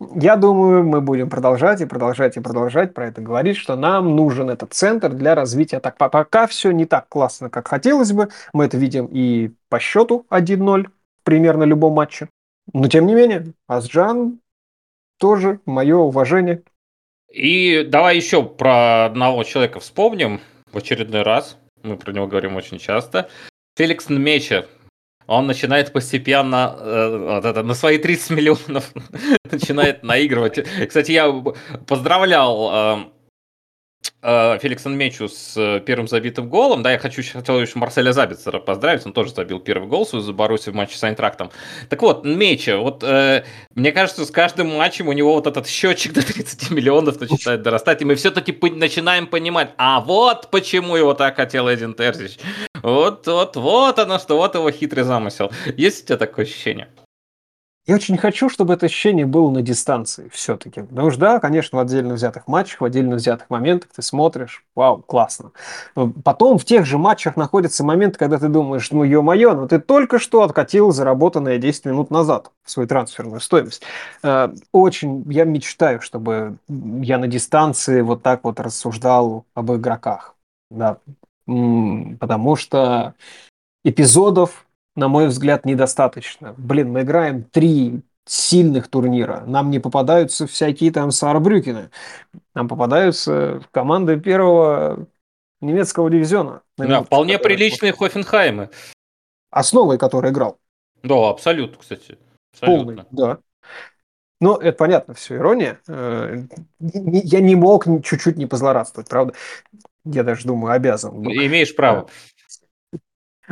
[0.00, 4.48] Я думаю, мы будем продолжать и продолжать и продолжать про это говорить, что нам нужен
[4.48, 5.98] этот центр для развития так.
[5.98, 8.30] Пока все не так классно, как хотелось бы.
[8.54, 10.86] Мы это видим и по счету 1-0
[11.22, 12.30] примерно любом матче.
[12.72, 14.40] Но тем не менее, Асджан
[15.18, 16.62] тоже мое уважение.
[17.30, 20.40] И давай еще про одного человека вспомним
[20.72, 21.58] в очередной раз.
[21.82, 23.28] Мы про него говорим очень часто.
[23.76, 24.66] Феликс Нмеча
[25.30, 28.92] он начинает постепенно э, на свои 30 миллионов
[29.50, 30.58] начинает наигрывать.
[30.88, 31.32] Кстати, я
[31.86, 32.98] поздравлял э,
[34.22, 36.82] э, Феликса Мечу с э, первым забитым голом.
[36.82, 39.06] Да, я хочу хотел еще Марселя Забицера поздравить.
[39.06, 41.52] Он тоже забил первый гол за Баруси в матче с Айнтрактом.
[41.88, 43.44] Так вот, Меча, вот э,
[43.76, 48.02] мне кажется, с каждым матчем у него вот этот счетчик до 30 миллионов начинает дорастать,
[48.02, 52.38] и мы все-таки начинаем понимать, а вот почему его так хотел Эдин Терзич.
[52.82, 55.50] Вот, вот, вот оно что, вот его хитрый замысел.
[55.76, 56.88] Есть у тебя такое ощущение?
[57.86, 60.82] Я очень хочу, чтобы это ощущение было на дистанции все-таки.
[60.82, 64.98] Потому что, да, конечно, в отдельно взятых матчах, в отдельно взятых моментах ты смотришь, вау,
[65.02, 65.50] классно.
[66.22, 70.18] Потом в тех же матчах находятся моменты, когда ты думаешь, ну, ё-моё, ну ты только
[70.18, 73.82] что откатил заработанное 10 минут назад в свою трансферную стоимость.
[74.22, 80.36] Э, очень, я мечтаю, чтобы я на дистанции вот так вот рассуждал об игроках.
[80.70, 80.98] Да.
[82.18, 83.14] Потому что
[83.84, 86.54] эпизодов на мой взгляд, недостаточно.
[86.56, 89.44] Блин, мы играем три сильных турнира.
[89.46, 91.90] Нам не попадаются всякие там Саарбрюкены.
[92.54, 95.06] Нам попадаются команды первого
[95.60, 96.62] немецкого дивизиона.
[96.76, 98.70] Да, вполне приличные Хофенхаймы.
[99.50, 100.58] Основой которой играл.
[101.02, 102.18] Да, абсолютно, кстати.
[102.52, 103.04] Абсолютно.
[103.04, 103.38] Полный, да.
[104.42, 105.80] Ну, это понятно, все ирония.
[105.86, 106.44] Э,
[106.78, 109.34] я не мог чуть-чуть не позлорадствовать, правда?
[110.04, 111.22] Я даже думаю, обязан.
[111.22, 112.08] Имеешь право.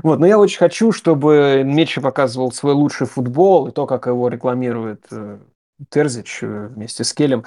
[0.03, 4.29] Вот, но я очень хочу, чтобы Мечи показывал свой лучший футбол и то, как его
[4.29, 5.39] рекламирует э,
[5.91, 7.45] Терзич э, вместе с Келем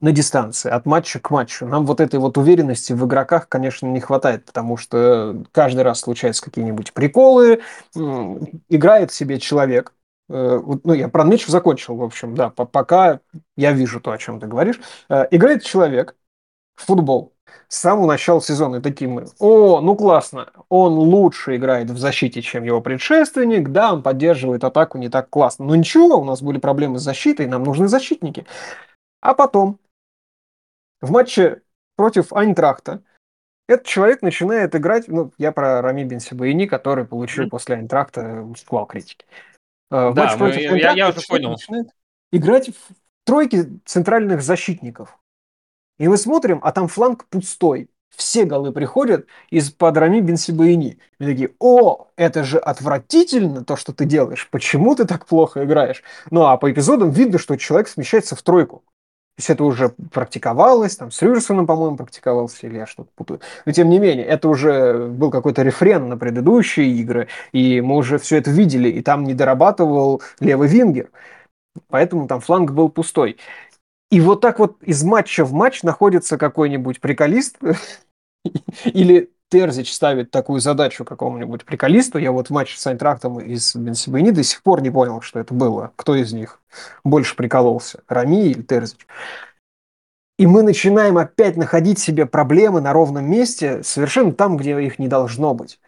[0.00, 1.64] на дистанции, от матча к матчу.
[1.64, 6.44] Нам вот этой вот уверенности в игроках, конечно, не хватает, потому что каждый раз случаются
[6.44, 7.60] какие-нибудь приколы,
[8.68, 9.94] играет себе человек,
[10.28, 13.20] э, ну, я про Мечев закончил, в общем, да, пока
[13.56, 14.80] я вижу то, о чем ты говоришь.
[15.08, 16.16] Э, играет человек
[16.82, 17.32] футбол,
[17.68, 22.64] с самого начала сезона такие мы, о, ну классно, он лучше играет в защите, чем
[22.64, 25.64] его предшественник, да, он поддерживает атаку не так классно.
[25.64, 28.44] Но ничего, у нас были проблемы с защитой, нам нужны защитники.
[29.22, 29.78] А потом,
[31.00, 31.62] в матче
[31.96, 33.02] против Айнтрахта,
[33.68, 37.50] этот человек начинает играть, ну, я про Рами Бенсибаини, который получил mm-hmm.
[37.50, 39.24] после Айнтрахта шквал критики.
[39.90, 41.52] Э, в да, матче мы, Айнтрахта я, я уже понял.
[41.52, 41.88] начинает
[42.32, 45.18] играть в тройке центральных защитников.
[45.98, 47.88] И мы смотрим, а там фланг пустой.
[48.14, 50.98] Все голы приходят из-под Рами Бенсибаини.
[51.18, 54.48] Мы такие, о, это же отвратительно, то, что ты делаешь.
[54.50, 56.02] Почему ты так плохо играешь?
[56.30, 58.82] Ну, а по эпизодам видно, что человек смещается в тройку.
[59.34, 63.40] То есть это уже практиковалось, там с Рюрсоном, по-моему, практиковался, или я что-то путаю.
[63.64, 68.18] Но тем не менее, это уже был какой-то рефрен на предыдущие игры, и мы уже
[68.18, 71.10] все это видели, и там не дорабатывал левый вингер.
[71.88, 73.38] Поэтому там фланг был пустой.
[74.12, 77.56] И вот так вот из матча в матч находится какой-нибудь приколист,
[78.84, 82.18] или Терзич ставит такую задачу какому-нибудь приколисту.
[82.18, 85.40] Я вот в матче с Айнтрактом и с Бенсибейни до сих пор не понял, что
[85.40, 85.92] это было.
[85.96, 86.60] Кто из них
[87.04, 89.06] больше прикололся, Рами или Терзич.
[90.38, 95.08] И мы начинаем опять находить себе проблемы на ровном месте, совершенно там, где их не
[95.08, 95.80] должно быть.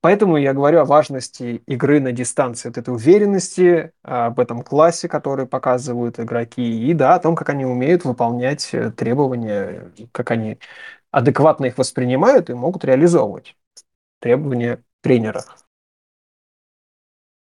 [0.00, 5.46] Поэтому я говорю о важности игры на дистанции, от этой уверенности, об этом классе, который
[5.46, 10.58] показывают игроки, и да, о том, как они умеют выполнять э, требования, как они
[11.10, 13.56] адекватно их воспринимают и могут реализовывать
[14.20, 15.44] требования тренера.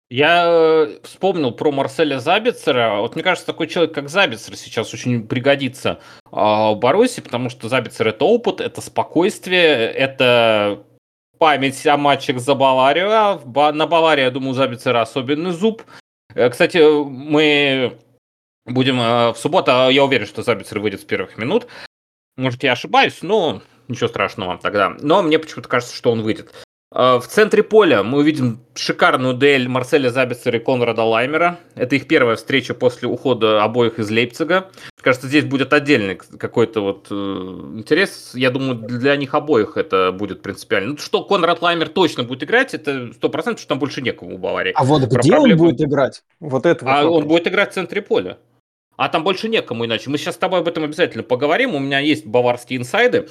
[0.10, 2.98] Я э, вспомнил про Марселя Забицера.
[3.00, 8.10] Вот мне кажется, такой человек, как Забицер, сейчас очень пригодится в Баросе, потому что Забицер
[8.10, 10.86] это опыт, это спокойствие, это
[11.42, 13.10] память о матчах за Баварию.
[13.12, 15.82] А на Баварии, я думаю, Забицера особенный зуб.
[16.36, 17.98] Э, кстати, мы
[18.68, 21.66] будем э, в субботу, а я уверен, что Забицер выйдет с первых минут.
[22.38, 24.96] Может, я ошибаюсь, но ничего страшного тогда.
[25.02, 26.54] Но мне почему-то кажется, что он выйдет.
[26.94, 31.60] Э, в центре поля мы увидим шикарную дуэль Марселя Забицера и Конрада Лаймера.
[31.76, 34.70] Это их первая встреча после ухода обоих из Лейпцига.
[35.00, 38.32] Кажется, здесь будет отдельный какой-то вот э, интерес.
[38.36, 40.92] Я думаю, для них обоих это будет принципиально.
[40.92, 44.38] Ну, что Конрад Лаймер точно будет играть, это сто процентов, что там больше некого у
[44.38, 44.74] Баварии.
[44.76, 45.64] А вот Про где проблему...
[45.64, 46.24] он будет играть?
[46.40, 47.22] Вот это А вопрос.
[47.22, 48.38] он будет играть в центре поля.
[48.98, 50.10] А там больше некому иначе.
[50.10, 51.74] Мы сейчас с тобой об этом обязательно поговорим.
[51.74, 53.28] У меня есть баварские инсайды.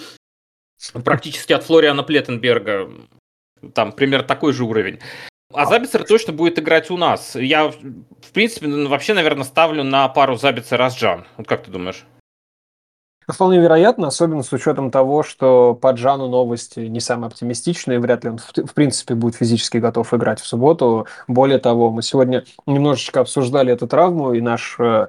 [1.04, 2.88] Практически от Флориана Плеттенберга
[3.74, 4.98] там примерно такой же уровень.
[5.52, 7.34] А Забицер точно будет играть у нас.
[7.34, 11.26] Я, в принципе, вообще, наверное, ставлю на пару Забицер Расджан.
[11.36, 12.06] Вот как ты думаешь?
[13.28, 18.30] Вполне вероятно, особенно с учетом того, что по Джану новости не самые оптимистичные, вряд ли
[18.30, 21.06] он в принципе будет физически готов играть в субботу.
[21.28, 25.08] Более того, мы сегодня немножечко обсуждали эту травму, и наш э,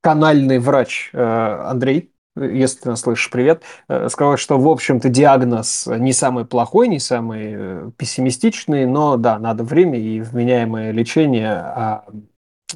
[0.00, 5.86] канальный врач э, Андрей если ты нас слышишь, привет, э, сказал, что, в общем-то, диагноз
[5.86, 12.04] не самый плохой, не самый э, пессимистичный, но, да, надо время и вменяемое лечение, а,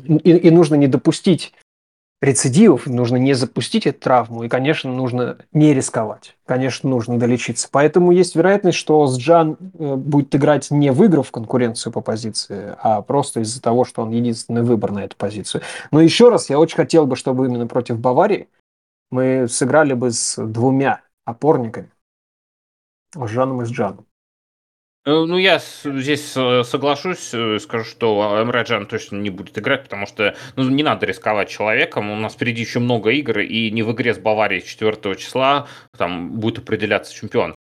[0.05, 1.55] и, и нужно не допустить
[2.23, 7.69] рецидивов, нужно не запустить эту травму, и, конечно, нужно не рисковать, конечно, нужно долечиться.
[7.71, 13.41] Поэтому есть вероятность, что Сджан э, будет играть не выиграв конкуренцию по позиции, а просто
[13.41, 15.63] из-за того, что он единственный выбор на эту позицию.
[15.91, 18.49] Но еще раз, я очень хотел бы, чтобы именно против Баварии
[19.11, 21.91] мы сыграли бы с двумя опорниками,
[23.15, 24.07] с Жаном и с Джаном.
[25.05, 30.07] Э, ну, я здесь соглашусь, э, скажу, что Эмре Can точно не будет играть, потому
[30.07, 32.11] что ну, не надо рисковать человеком.
[32.11, 36.33] У нас впереди еще много игр, и не в игре с Баварией 4 числа там
[36.33, 37.55] будет определяться чемпион.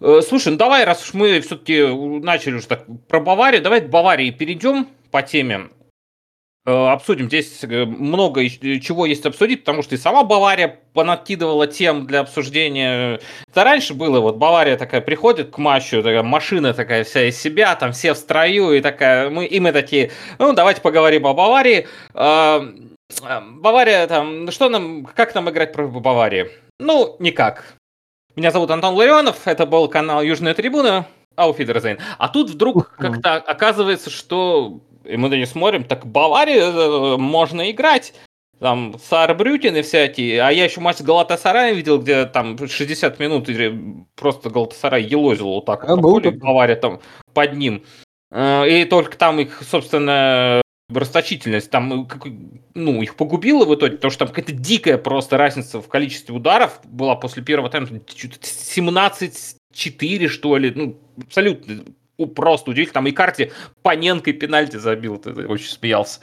[0.00, 1.86] Э, слушай, ну давай, раз уж мы все-таки
[2.24, 5.68] начали уже так про Баварию, давай к Баварии перейдем по теме.
[6.66, 7.28] Э, обсудим.
[7.28, 13.18] Здесь э, много чего есть обсудить, потому что и сама Бавария понакидывала тем для обсуждения.
[13.48, 17.74] Это раньше было, вот Бавария такая приходит к матчу, такая машина такая вся из себя,
[17.76, 21.88] там все в строю, и такая, мы, и мы такие, ну, давайте поговорим о Баварии.
[22.12, 22.62] А,
[23.42, 26.50] Бавария там, что нам, как нам играть против Баварии?
[26.78, 27.74] Ну, никак.
[28.36, 31.98] Меня зовут Антон Ларионов, это был канал Южная Трибуна, Ауфидерзейн.
[32.18, 37.70] А тут вдруг как-то оказывается, что и мы на не смотрим, так Баварии э, можно
[37.70, 38.14] играть.
[38.58, 40.42] Там Саарбрютин и всякие.
[40.42, 43.48] А я еще матч с Галатасараем видел, где там 60 минут
[44.14, 45.84] просто Галатасарай елозил вот так.
[45.84, 47.00] А был Бавария там
[47.32, 47.84] под ним.
[48.30, 50.60] Э, и только там их, собственно,
[50.92, 52.08] расточительность там,
[52.74, 56.80] ну, их погубила в итоге, потому что там какая-то дикая просто разница в количестве ударов
[56.84, 61.84] была после первого тайма, 17-4, что ли, ну, абсолютно
[62.26, 62.94] просто удивительно.
[62.94, 63.52] Там и карте
[63.82, 66.20] Паненко пенальти забил, ты очень смеялся.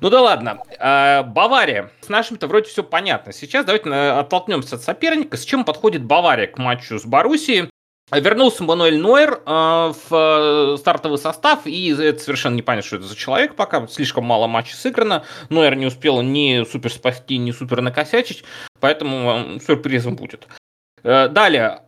[0.00, 0.62] Ну да ладно.
[0.78, 1.90] А, Бавария.
[2.00, 3.32] С нашим-то вроде все понятно.
[3.32, 5.36] Сейчас давайте э, оттолкнемся от соперника.
[5.36, 7.68] С чем подходит Бавария к матчу с Боруссией?
[8.10, 13.06] Вернулся Мануэль Нойер э, в э, стартовый состав, и это совершенно не понятно, что это
[13.06, 17.80] за человек пока, слишком мало матчей сыграно, Нойер не успел ни супер спасти, ни супер
[17.80, 18.44] накосячить,
[18.80, 20.46] поэтому сюрпризом будет.
[21.02, 21.82] Далее,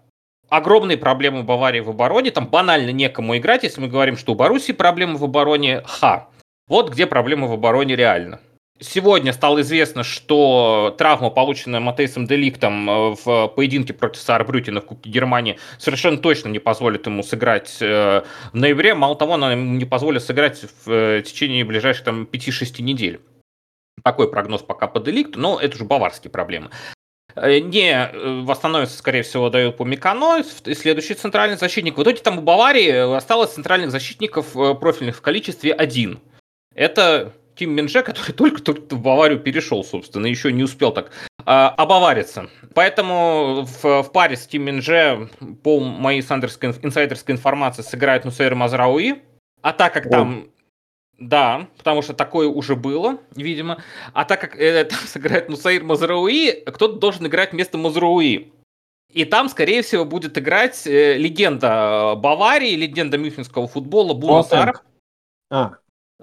[0.49, 4.73] огромные проблемы Баварии в обороне, там банально некому играть, если мы говорим, что у Баруси
[4.73, 6.29] проблемы в обороне, ха.
[6.67, 8.41] Вот где проблемы в обороне реально.
[8.81, 15.11] Сегодня стало известно, что травма, полученная Матейсом Деликтом э, в поединке против Саарбрютина в Кубке
[15.11, 18.95] Германии, совершенно точно не позволит ему сыграть э, в ноябре.
[18.95, 23.21] Мало того, она ему не позволит сыграть в э, течение ближайших там, 5-6 недель.
[24.03, 26.71] Такой прогноз пока по Деликту, но это уже баварские проблемы.
[27.37, 31.99] Э, не э, восстановится, скорее всего, дают по Микано, следующий центральный защитник.
[31.99, 36.21] В итоге там у Баварии осталось центральных защитников э, профильных в количестве один.
[36.75, 41.11] Это Тим Минже, который только-только в Баварию перешел, собственно, еще не успел так
[41.45, 42.49] а, обовариться.
[42.75, 45.29] Поэтому в, в паре с Тим Минже
[45.63, 49.23] по моей инсайдерской информации сыграет Нусейр Мазрауи.
[49.63, 50.11] А так как О.
[50.11, 50.49] там
[51.19, 53.83] да, потому что такое уже было, видимо.
[54.13, 58.53] А так как э, там сыграет Нусаир Мазрауи, кто-то должен играть вместо Мазрауи.
[59.11, 64.83] И там, скорее всего, будет играть э, легенда Баварии, легенда мюнхенского футбола Бунасар.
[65.51, 65.75] А.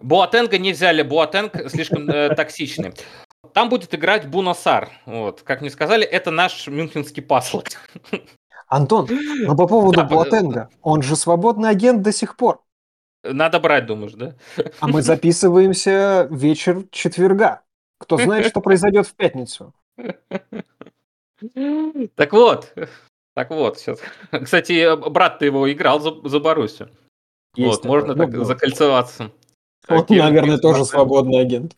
[0.02, 2.94] Буатенга не взяли, Буатенг слишком э, токсичный.
[3.54, 4.90] Там будет играть Бунасар.
[5.06, 7.68] Вот, как мне сказали, это наш мюнхенский паслок.
[8.68, 12.62] Антон, ну по поводу да, Буатенга, он же свободный агент до сих пор.
[13.24, 14.36] Надо брать, думаешь, да?
[14.80, 17.62] А мы записываемся вечер четверга.
[18.00, 19.74] Кто знает, что произойдет в пятницу.
[22.16, 22.74] Так вот,
[23.34, 24.00] так вот, сейчас.
[24.32, 26.90] Кстати, брат ты его играл за, за Боруссию.
[27.56, 29.32] Есть вот, можно так ну, закольцеваться.
[29.88, 31.76] Он, наверное, тоже свободный агент.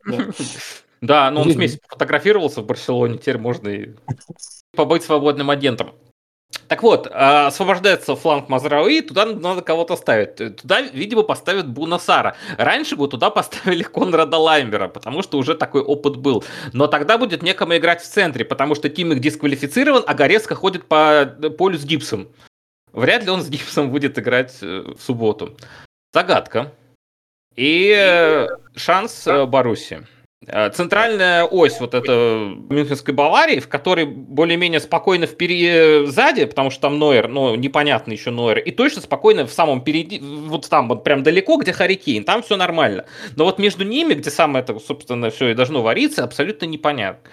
[1.02, 3.94] Да, но он вместе фотографировался в Барселоне, теперь можно и
[4.74, 5.94] побыть свободным агентом.
[6.68, 10.36] Так вот, а, освобождается фланг Мазрауи, туда надо кого-то ставить.
[10.36, 12.36] Туда, видимо, поставят Бунасара.
[12.58, 16.44] Раньше бы туда поставили Конрада Лаймбера, потому что уже такой опыт был.
[16.72, 21.26] Но тогда будет некому играть в центре, потому что Кимик дисквалифицирован, а Горецко ходит по
[21.58, 22.30] полю с гипсом.
[22.92, 25.58] Вряд ли он с гипсом будет играть э, в субботу.
[26.14, 26.72] Загадка.
[27.56, 30.06] И э, шанс э, Баруси.
[30.48, 36.82] Э, центральная ось вот эта Мюнхенской Баварии, в которой более-менее спокойно впереди, сзади, потому что
[36.82, 41.04] там Нойер, ну, непонятно еще Нойер, и точно спокойно в самом впереди, вот там вот
[41.04, 43.06] прям далеко, где Харикейн, там все нормально.
[43.36, 47.30] Но вот между ними, где самое это, собственно, все и должно вариться, абсолютно непонятно.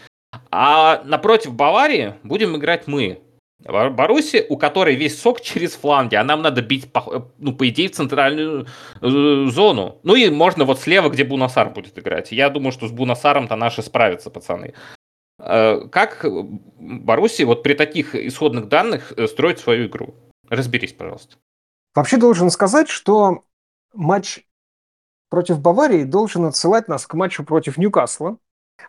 [0.51, 3.20] А напротив Баварии будем играть мы.
[3.64, 6.88] Баруси, у которой весь сок через фланги, а нам надо бить,
[7.38, 8.66] ну, по идее, в центральную
[9.01, 9.99] э, зону.
[10.03, 12.33] Ну и можно вот слева, где Бунасар будет играть.
[12.33, 14.75] Я думаю, что с Бунасаром-то наши справятся, пацаны.
[15.38, 16.25] Э, как
[16.79, 20.14] Баруси вот при таких исходных данных э, строить свою игру?
[20.49, 21.37] Разберись, пожалуйста.
[21.95, 23.45] Вообще должен сказать, что
[23.93, 24.41] матч
[25.28, 28.39] против Баварии должен отсылать нас к матчу против Ньюкасла,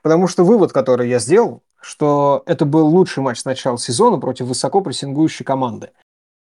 [0.02, 4.46] потому что вывод, который я сделал, что это был лучший матч с начала сезона против
[4.46, 5.92] высоко прессингующей команды.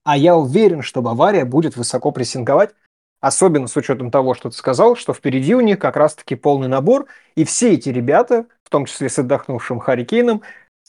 [0.04, 2.76] А я уверен, что Бавария будет высоко прессинговать,
[3.20, 7.08] особенно с учетом того, что ты сказал, что впереди у них как раз-таки полный набор,
[7.36, 10.42] и все эти ребята, в том числе с отдохнувшим Харри Кейном,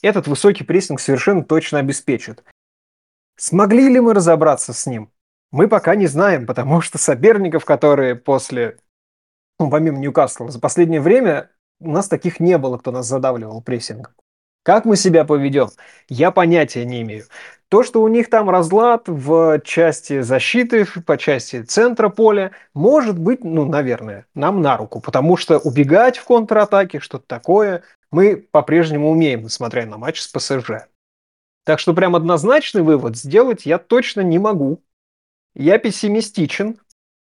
[0.03, 2.45] этот высокий прессинг совершенно точно обеспечат.
[3.36, 5.11] Смогли ли мы разобраться с ним?
[5.51, 8.78] Мы пока не знаем, потому что соперников, которые после,
[9.61, 14.12] ну, помимо Ньюкасла, за последнее время у нас таких не было, кто нас задавливал прессингом.
[14.64, 15.68] Как мы себя поведем,
[16.08, 17.26] я понятия не имею.
[17.68, 23.44] То, что у них там разлад в части защиты, по части центра поля, может быть,
[23.44, 29.42] ну, наверное, нам на руку, потому что убегать в контратаке, что-то такое, мы по-прежнему умеем,
[29.42, 30.86] несмотря на матч с ПСЖ.
[31.64, 34.82] Так что прям однозначный вывод сделать я точно не могу.
[35.54, 36.78] Я пессимистичен,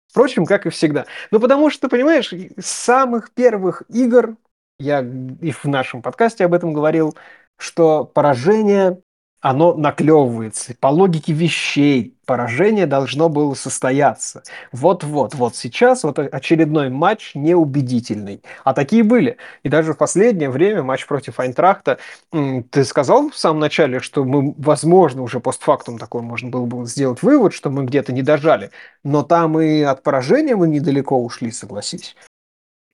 [0.10, 1.06] впрочем, как и всегда.
[1.32, 4.36] Ну, потому что, понимаешь, с самых первых игр
[4.82, 7.16] я и в нашем подкасте об этом говорил,
[7.58, 9.02] что поражение
[9.42, 10.76] оно наклевывается.
[10.80, 14.44] По логике вещей поражение должно было состояться.
[14.72, 18.44] Вот-вот, вот сейчас вот очередной матч неубедительный.
[18.64, 19.38] А такие были.
[19.64, 21.98] И даже в последнее время матч против Айнтрахта,
[22.32, 27.24] ты сказал в самом начале, что мы, возможно, уже постфактум такой можно было бы сделать
[27.24, 28.70] вывод, что мы где-то не дожали.
[29.04, 32.16] Но там и от поражения мы недалеко ушли, согласись.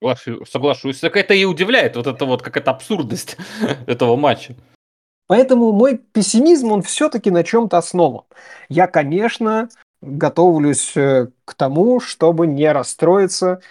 [0.01, 0.99] Соглашусь.
[0.99, 3.37] Так это и удивляет, вот это вот какая-то абсурдность
[3.87, 4.55] этого матча.
[5.27, 8.23] Поэтому мой пессимизм, он все-таки на чем-то основан.
[8.69, 9.69] Я, конечно,
[10.01, 13.61] готовлюсь э, к тому, чтобы не расстроиться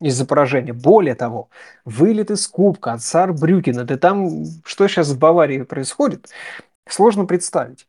[0.00, 0.72] из-за поражения.
[0.72, 1.50] Более того,
[1.84, 6.30] вылет из Кубка от Сарбрюкена, да там что сейчас в Баварии происходит,
[6.88, 7.86] сложно представить.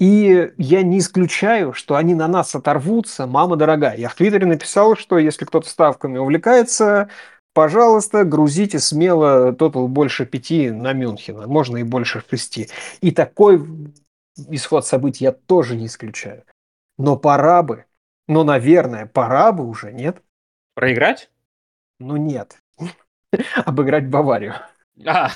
[0.00, 3.98] И я не исключаю, что они на нас оторвутся, мама дорогая.
[3.98, 7.10] Я в Твиттере написал, что если кто-то ставками увлекается,
[7.52, 12.70] пожалуйста, грузите смело тотал больше пяти на Мюнхена, можно и больше шести.
[13.02, 13.62] И такой
[14.48, 16.44] исход событий я тоже не исключаю.
[16.96, 17.84] Но пора бы,
[18.26, 20.22] но, наверное, пора бы уже, нет?
[20.74, 21.30] Проиграть?
[21.98, 22.56] Ну, нет.
[23.66, 24.54] Обыграть Баварию.
[25.06, 25.30] А,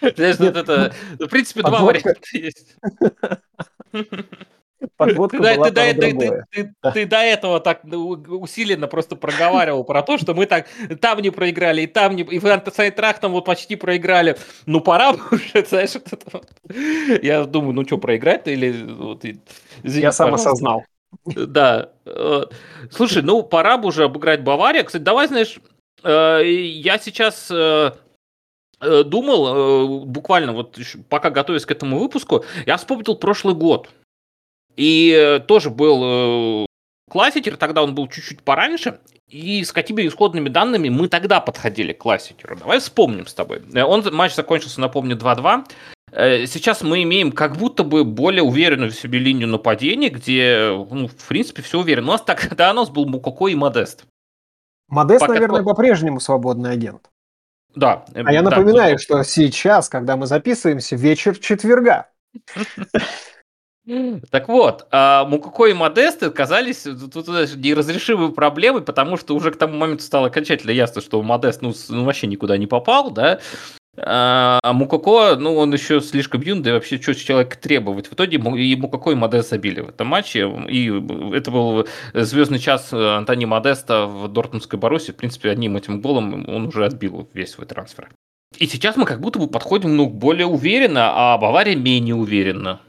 [0.00, 2.76] Знаешь, вот это, в принципе, два варианта есть.
[4.96, 6.90] Подводка ты, была ты, ты, ты, ты, да.
[6.90, 10.66] ты до этого так усиленно просто проговаривал про то, что мы так
[11.00, 14.36] там не проиграли, и там не, и в антисайтрахтом вот почти проиграли.
[14.66, 16.48] Ну, пора уже, знаешь, вот это вот.
[17.22, 18.72] Я думаю, ну что, проиграть-то или...
[18.82, 20.50] Вот, извините, Я сам пожалуйста.
[20.50, 20.84] осознал.
[21.24, 21.90] Да.
[22.90, 24.84] Слушай, ну, пора бы уже обыграть Баварию.
[24.84, 25.58] Кстати, давай, знаешь,
[26.02, 27.92] э, я сейчас э,
[29.04, 30.78] думал, буквально вот
[31.08, 33.88] пока готовясь к этому выпуску, я вспомнил прошлый год.
[34.76, 36.66] И э, тоже был э,
[37.10, 41.98] класситер, тогда он был чуть-чуть пораньше, и с какими исходными данными мы тогда подходили к
[41.98, 42.56] класситеру.
[42.56, 43.62] Давай вспомним с тобой.
[43.72, 45.66] Э, он, матч закончился, напомню, 2-2.
[46.46, 51.28] Сейчас мы имеем как будто бы более уверенную в себе линию нападения, где, ну, в
[51.28, 52.08] принципе, все уверенно.
[52.08, 54.04] У нас тогда у нас был Мукоко и Модест.
[54.86, 57.10] Модест, Пока наверное, по-прежнему свободный агент.
[57.74, 58.04] Да.
[58.14, 58.98] А я напоминаю, да.
[58.98, 62.08] что сейчас, когда мы записываемся, вечер четверга.
[64.30, 69.76] Так вот, а Мукуко и Модесты оказались тут неразрешимой проблемой, потому что уже к тому
[69.76, 73.40] моменту стало окончательно ясно, что Модест ну, ну, вообще никуда не попал, да,
[73.96, 78.08] а, Мукоко, ну, он еще слишком юн, да и вообще, что человек требовать.
[78.08, 80.48] В итоге и Мукоко, и Модест забили в этом матче.
[80.68, 80.92] И
[81.34, 85.12] это был звездный час Антони Модеста в Дортмундской Барусе.
[85.12, 88.10] В принципе, одним этим голом он уже отбил весь свой трансфер.
[88.58, 92.80] И сейчас мы как будто бы подходим ну, более уверенно, а Бавария менее уверенно.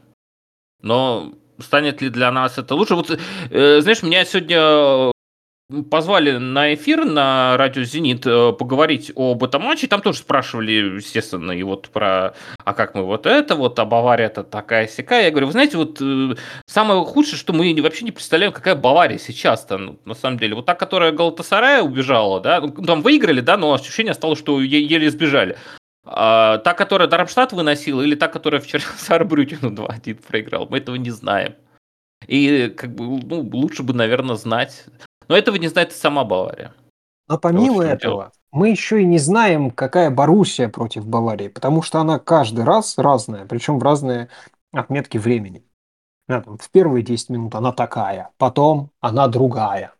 [0.82, 2.94] Но станет ли для нас это лучше?
[2.94, 3.10] Вот,
[3.50, 5.10] э, знаешь, меня сегодня
[5.90, 9.88] позвали на эфир на радио «Зенит» э, поговорить об этом матче.
[9.88, 14.26] Там тоже спрашивали, естественно, и вот про, а как мы вот это, вот, а Бавария
[14.26, 15.24] это такая сякая.
[15.24, 16.36] Я говорю, вы знаете, вот э,
[16.66, 20.54] самое худшее, что мы вообще не представляем, какая Бавария сейчас-то, ну, на самом деле.
[20.54, 25.08] Вот та, которая Галатасарая убежала, да, ну, там выиграли, да, но ощущение стало, что еле
[25.08, 25.56] избежали.
[26.04, 31.10] А, та, которая Дармштадт выносила, или та, которая вчера Сарбрютину 2-1 проиграл, мы этого не
[31.10, 31.56] знаем.
[32.28, 34.84] И как бы, ну, лучше бы, наверное, знать.
[35.28, 36.74] Но этого не знает и сама Бавария.
[37.28, 38.32] Но помимо вот этого, дело.
[38.52, 43.46] мы еще и не знаем, какая Боруссия против Баварии, потому что она каждый раз разная,
[43.46, 44.28] причем в разные
[44.72, 45.64] отметки времени.
[46.28, 49.92] В первые 10 минут она такая, потом она другая.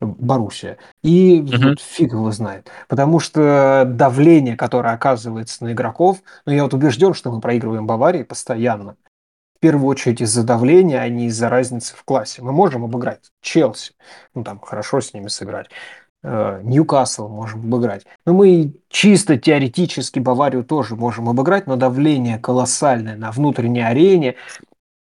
[0.00, 0.76] Боруссия.
[1.02, 1.70] И угу.
[1.70, 2.70] вот фиг его знает.
[2.86, 8.22] Потому что давление, которое оказывается на игроков, ну я вот убежден, что мы проигрываем Баварии
[8.22, 8.96] постоянно.
[9.64, 12.42] Первую очередь из-за давления, а не из-за разницы в классе.
[12.42, 13.94] Мы можем обыграть Челси,
[14.34, 15.70] ну там хорошо с ними сыграть.
[16.22, 18.04] Э, Ньюкасл можем обыграть.
[18.26, 24.34] Но мы чисто теоретически Баварию тоже можем обыграть, но давление колоссальное на внутренней арене.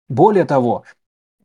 [0.07, 0.85] Более того,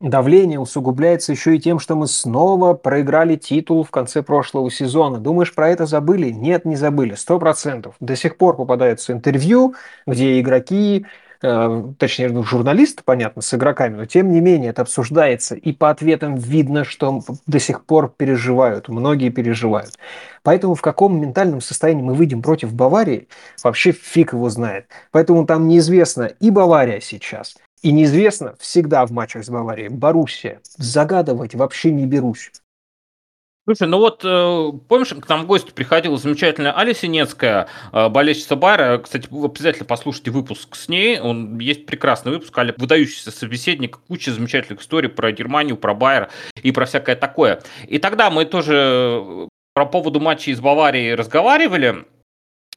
[0.01, 5.19] Давление усугубляется еще и тем, что мы снова проиграли титул в конце прошлого сезона.
[5.19, 6.31] Думаешь, про это забыли?
[6.31, 7.97] Нет, не забыли, сто процентов.
[7.99, 9.75] До сих пор попадаются интервью,
[10.07, 11.05] где игроки
[11.41, 16.37] точнее, ну, журналисты, понятно, с игроками, но тем не менее это обсуждается, и по ответам
[16.37, 19.95] видно, что до сих пор переживают, многие переживают.
[20.43, 23.29] Поэтому в каком ментальном состоянии мы выйдем против Баварии,
[23.63, 24.87] вообще фиг его знает.
[25.11, 29.89] Поэтому там неизвестно и Бавария сейчас, и неизвестно всегда в матчах с Баварией.
[29.89, 30.61] Боруссия.
[30.77, 32.51] Загадывать вообще не берусь.
[33.69, 38.57] Слушай, ну вот э, помнишь, к нам в гости приходила замечательная Аля Синецкая, э, болельщица
[38.57, 38.97] Байера.
[38.97, 41.21] Кстати, вы обязательно послушайте выпуск с ней.
[41.21, 42.57] Он есть прекрасный выпуск.
[42.57, 46.31] Аля выдающийся собеседник, куча замечательных историй про Германию, про Байер
[46.63, 47.61] и про всякое такое.
[47.87, 52.07] И тогда мы тоже э, про поводу матча из Баварии разговаривали.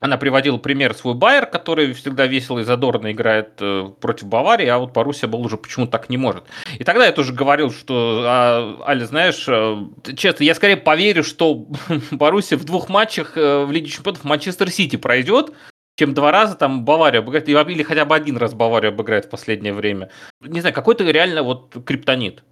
[0.01, 4.79] Она приводила пример свой Байер, который всегда весело и задорно играет э, против Баварии, а
[4.79, 6.45] вот Боруссия был уже почему-то так не может.
[6.79, 9.77] И тогда я тоже говорил, что, а, Аля, знаешь, э,
[10.17, 11.67] честно, я скорее поверю, что
[12.11, 15.53] Боруссия в двух матчах э, в Лиге Чемпионов Манчестер Сити пройдет,
[15.97, 19.73] чем два раза там Бавария обыграет, или хотя бы один раз Бавария обыграет в последнее
[19.73, 20.09] время.
[20.39, 22.43] Не знаю, какой-то реально вот криптонит.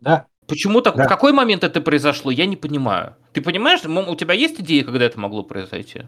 [0.00, 0.26] Да.
[0.48, 0.96] Почему так?
[0.96, 1.04] Да.
[1.04, 3.14] В какой момент это произошло, я не понимаю.
[3.34, 6.06] Ты понимаешь, у тебя есть идея, когда это могло произойти?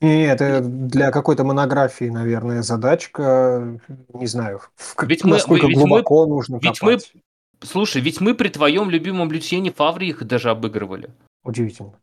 [0.00, 3.80] Нет, это для какой-то монографии, наверное, задачка.
[4.12, 7.12] Не знаю, в, ведь насколько мы, ведь глубоко мы, нужно ведь копать.
[7.14, 7.20] Мы,
[7.66, 11.10] слушай, ведь мы при твоем любимом Люсьене Фавре их даже обыгрывали.
[11.44, 11.94] Удивительно.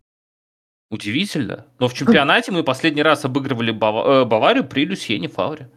[0.89, 1.68] Удивительно.
[1.80, 3.72] Но в чемпионате мы последний раз обыгрывали.
[3.72, 5.70] Э, Баварию при Люсьене Фавре.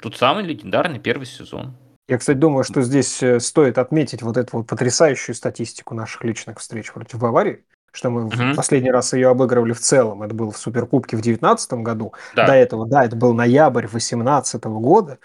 [0.00, 1.76] Тут самый легендарный первый сезон.
[2.08, 6.60] Я, кстати, думаю, что здесь э, стоит отметить вот эту вот потрясающую статистику наших личных
[6.60, 7.64] встреч против Баварии
[7.94, 8.34] что мы угу.
[8.34, 10.22] в последний раз ее обыгрывали в целом.
[10.22, 12.12] Это было в Суперкубке в 2019 году.
[12.34, 12.46] Да.
[12.46, 15.18] До этого, да, это был ноябрь 2018 года,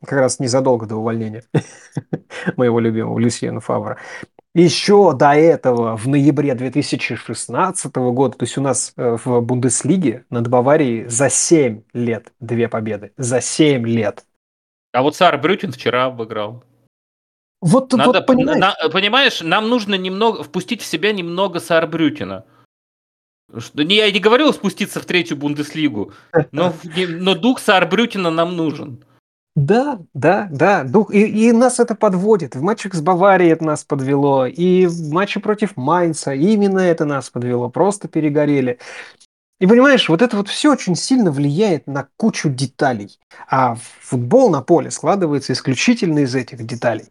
[0.00, 1.42] как раз незадолго до увольнения
[2.56, 3.98] моего любимого Люсьена Фавра.
[4.54, 10.48] Еще до этого, в ноябре 2016 года, то есть у нас э, в Бундеслиге над
[10.48, 13.12] Баварией за 7 лет две победы.
[13.16, 14.24] За 7 лет.
[14.92, 16.62] А вот Сар Брютин вчера обыграл.
[17.62, 18.58] Вот, Надо, вот понимаешь?
[18.58, 22.44] На, понимаешь, нам нужно немного впустить в себя немного Саарбрютина.
[23.74, 26.12] Я не говорил спуститься в третью Бундеслигу,
[26.50, 26.74] но,
[27.08, 29.04] но дух Саарбрютина нам нужен.
[29.54, 30.82] Да, да, да.
[30.82, 32.56] Дух, и, и нас это подводит.
[32.56, 37.30] В матчах с Баварией это нас подвело, и в матче против Майнца именно это нас
[37.30, 37.68] подвело.
[37.68, 38.80] Просто перегорели.
[39.62, 43.20] И понимаешь, вот это вот все очень сильно влияет на кучу деталей.
[43.48, 47.04] А футбол на поле складывается исключительно из этих деталей.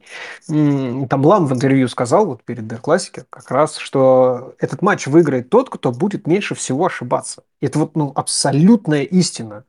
[0.47, 5.49] Там Лам в интервью сказал вот перед Дер Классике как раз, что этот матч выиграет
[5.49, 7.43] тот, кто будет меньше всего ошибаться.
[7.61, 9.63] Это вот ну, абсолютная истина.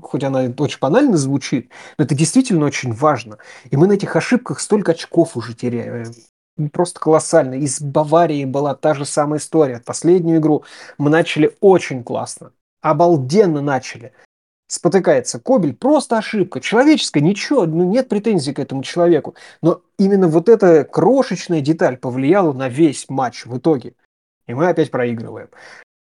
[0.00, 3.38] Хоть она очень банально звучит, но это действительно очень важно.
[3.72, 6.04] И мы на этих ошибках столько очков уже теряем
[6.72, 7.54] просто колоссально.
[7.54, 9.80] Из Баварии была та же самая история.
[9.84, 10.64] Последнюю игру
[10.98, 12.52] мы начали очень классно.
[12.80, 14.12] Обалденно начали.
[14.66, 16.60] Спотыкается Кобель, просто ошибка.
[16.60, 19.34] Человеческая, ничего, ну нет претензий к этому человеку.
[19.62, 23.94] Но именно вот эта крошечная деталь повлияла на весь матч в итоге.
[24.46, 25.48] И мы опять проигрываем.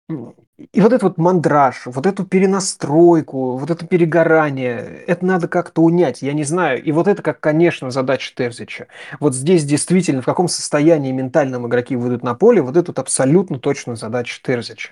[0.08, 6.20] И вот этот вот мандраж, вот эту перенастройку, вот это перегорание, это надо как-то унять,
[6.20, 6.82] я не знаю.
[6.82, 8.86] И вот это, как, конечно, задача Терзича.
[9.18, 13.58] Вот здесь действительно, в каком состоянии ментальном игроки выйдут на поле, вот это вот абсолютно
[13.58, 14.90] точно задача Терзича.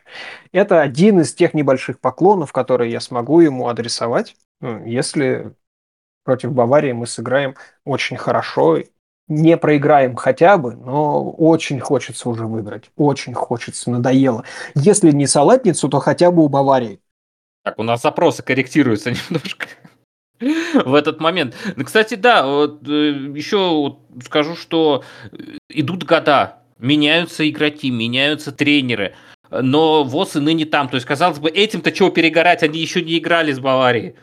[0.51, 5.55] Это один из тех небольших поклонов, которые я смогу ему адресовать, ну, если
[6.25, 8.79] против Баварии мы сыграем очень хорошо
[9.29, 12.91] не проиграем хотя бы, но очень хочется уже выиграть.
[12.97, 14.45] Очень хочется, надоело.
[14.75, 17.01] Если не салатницу, то хотя бы у Баварии.
[17.65, 19.67] Так, у нас запросы корректируются немножко
[20.85, 21.55] в этот момент.
[21.77, 25.05] Ну, кстати, да, вот, э, еще вот скажу, что
[25.69, 29.15] идут года, меняются игроки, меняются тренеры,
[29.51, 30.89] но ВОЗ и ныне там.
[30.89, 34.17] То есть, казалось бы, этим-то чего перегорать, они еще не играли с Баварией.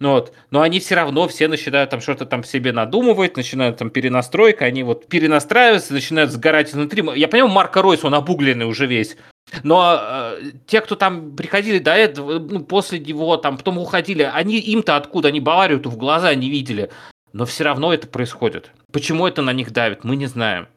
[0.00, 0.32] Ну вот.
[0.50, 4.82] Но они все равно все начинают там что-то там себе надумывать, начинают там перенастройка, они
[4.82, 7.02] вот перенастраиваются, начинают сгорать изнутри.
[7.14, 9.16] Я понимаю, Марка Ройс, он обугленный уже весь.
[9.62, 14.58] Но э, те, кто там приходили до этого, ну, после него, там, потом уходили, они
[14.58, 15.28] им-то откуда?
[15.28, 16.90] Они Баварию-то в глаза не видели.
[17.32, 18.70] Но все равно это происходит.
[18.92, 20.68] Почему это на них давит, мы не знаем.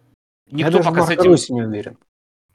[0.51, 1.35] Никто я пока с этим...
[1.55, 1.97] не уверен.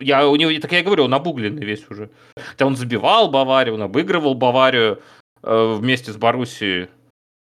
[0.01, 2.11] Я, у него, так я говорю, он обугленный весь уже.
[2.59, 5.01] Да он забивал Баварию, он обыгрывал Баварию.
[5.43, 6.89] Э, вместе с Боруссией.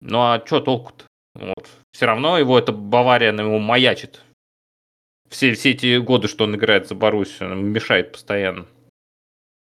[0.02, 1.06] Ну а что толку-то?
[1.36, 1.70] Вот.
[1.92, 4.22] Все равно его эта Бавария на него маячит.
[5.30, 8.66] Все, все эти годы, что он играет за Боруссию, мешает постоянно.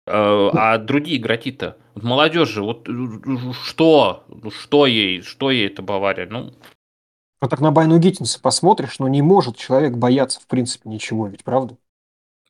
[0.07, 1.77] Э, а другие игроки-то?
[1.95, 4.23] Вот молодежь же, вот э, что?
[4.27, 5.21] Ну, что ей?
[5.21, 6.27] Что ей эта Бавария?
[6.29, 6.53] Ну,
[7.41, 11.43] ну так на Байну Гиттинса посмотришь, но не может человек бояться в принципе ничего, ведь
[11.43, 11.75] правда?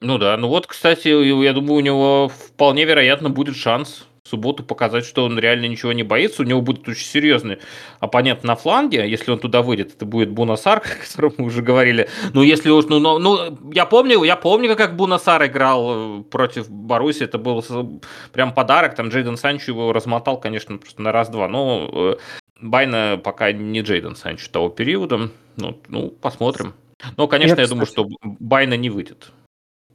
[0.01, 4.63] Ну да, ну вот, кстати, я думаю, у него вполне вероятно будет шанс в субботу
[4.63, 6.41] показать, что он реально ничего не боится.
[6.41, 7.59] У него будет очень серьезный
[7.99, 9.09] оппонент на фланге.
[9.09, 12.09] Если он туда выйдет, это будет Бунасар, о котором мы уже говорили.
[12.33, 16.69] Ну, если уж, ну, ну, ну я помню, я помню, как Бунасар играл э, против
[16.69, 17.23] Баруси.
[17.23, 18.01] Это был
[18.31, 18.95] прям подарок.
[18.95, 21.49] Там Джейден Санчо его размотал, конечно, просто на раз-два.
[21.49, 22.15] Но э,
[22.61, 25.31] Байна пока не Джейден Санчо того периода.
[25.57, 26.73] Ну, ну посмотрим.
[27.17, 29.31] Но, конечно, Нет, я думаю, что Байна не выйдет.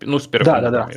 [0.03, 0.53] Ну, с первым.
[0.53, 0.91] Да, да, да.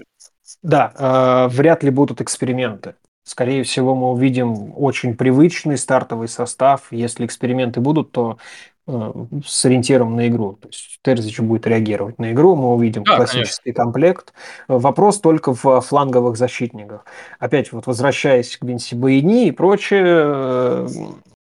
[0.62, 2.96] Да, э, вряд ли будут эксперименты.
[3.24, 6.88] Скорее всего, мы увидим очень привычный стартовый состав.
[6.92, 8.40] Если эксперименты будут, то
[8.88, 9.14] э,
[9.46, 10.54] с ориентиром на игру.
[10.54, 13.84] То есть Терзич будет реагировать на игру, мы увидим да, классический конечно.
[13.84, 14.34] комплект.
[14.68, 17.06] Вопрос только в фланговых защитниках.
[17.38, 20.88] Опять вот возвращаясь к Бенси Байни и прочее, э,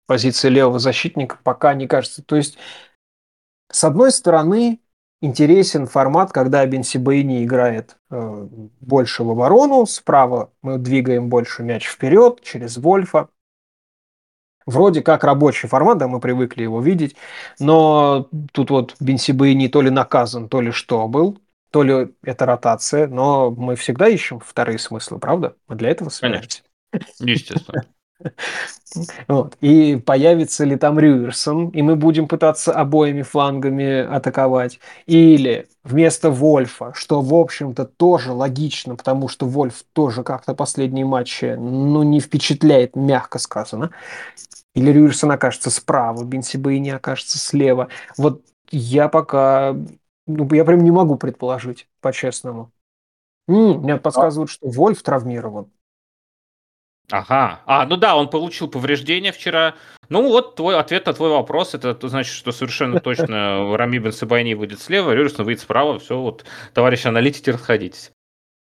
[0.06, 2.22] позиция левого защитника пока не кажется.
[2.22, 2.56] То есть,
[3.72, 4.78] с одной стороны,
[5.24, 8.48] интересен формат, когда Бенсибейни играет э,
[8.80, 13.28] больше в оборону, справа мы двигаем больше мяч вперед через Вольфа.
[14.66, 17.16] Вроде как рабочий формат, да, мы привыкли его видеть,
[17.58, 21.38] но тут вот Бенсибейни то ли наказан, то ли что был,
[21.70, 25.56] то ли это ротация, но мы всегда ищем вторые смыслы, правда?
[25.68, 26.62] Мы для этого собираемся.
[26.92, 27.32] Конечно.
[27.32, 27.84] Естественно.
[29.28, 29.56] Вот.
[29.60, 34.78] И появится ли там Рюерсон, и мы будем пытаться обоими флангами атаковать.
[35.06, 41.56] Или вместо Вольфа, что, в общем-то, тоже логично, потому что Вольф тоже как-то последние матчи,
[41.58, 43.90] ну, не впечатляет, мягко сказано.
[44.74, 47.88] Или Рюерсон окажется справа, Бенсибей не окажется слева.
[48.18, 49.76] Вот я пока...
[50.26, 52.70] Ну, я прям не могу предположить, по-честному.
[53.48, 55.70] М, мне подсказывают, что Вольф травмирован.
[57.11, 57.61] Ага.
[57.66, 59.74] А, ну да, он получил повреждения вчера.
[60.09, 61.74] Ну вот твой ответ на твой вопрос.
[61.74, 65.98] Это значит, что совершенно точно Рами Бен Сабайни выйдет слева, Рюрсон выйдет справа.
[65.98, 68.11] Все, вот, товарищи аналитики, расходитесь.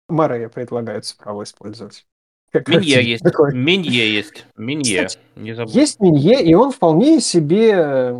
[0.09, 2.05] Марея предлагают справа использовать.
[2.51, 3.23] Как Минье есть.
[3.23, 3.53] Такой.
[3.55, 4.45] Минье есть.
[4.57, 5.05] Минье.
[5.05, 5.73] Кстати, не забудь.
[5.73, 8.13] Есть Минье, и он вполне себе...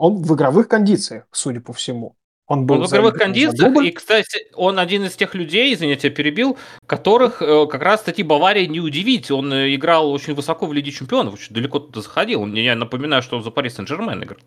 [0.00, 2.14] Он в игровых кондициях, судя по всему.
[2.48, 6.14] Он был он в игровых кондициях, и, кстати, он один из тех людей, извините, я
[6.14, 9.30] перебил, которых э, как раз таки Бавария не удивить.
[9.30, 12.46] Он э, играл очень высоко в Лиге Чемпионов, очень далеко туда заходил.
[12.46, 14.40] Я напоминаю, что он за Пари Сен-Жермен играл.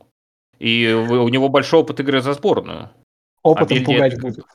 [0.57, 2.89] И у него большой опыт игры за сборную.
[3.43, 4.21] Опытом а пугать это...
[4.21, 4.45] будет.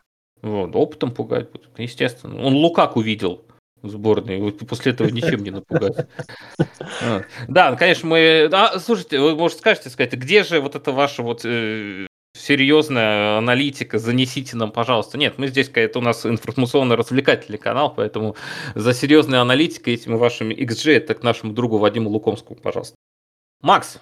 [0.42, 2.44] Вот, опытом пугать будет, естественно.
[2.44, 3.44] Он Лукак увидел
[3.80, 6.08] в сборной, после этого ничем не напугать.
[7.48, 8.50] Да, конечно, мы...
[8.80, 12.06] слушайте, вы, может, скажете, сказать, где же вот это ваше вот э,
[12.36, 15.18] серьезная аналитика, занесите нам, пожалуйста.
[15.18, 18.36] Нет, мы здесь, это у нас информационно-развлекательный канал, поэтому
[18.74, 22.94] за серьезной аналитикой этими вашими XG, это к нашему другу Вадиму Лукомскому, пожалуйста.
[23.62, 23.98] Макс,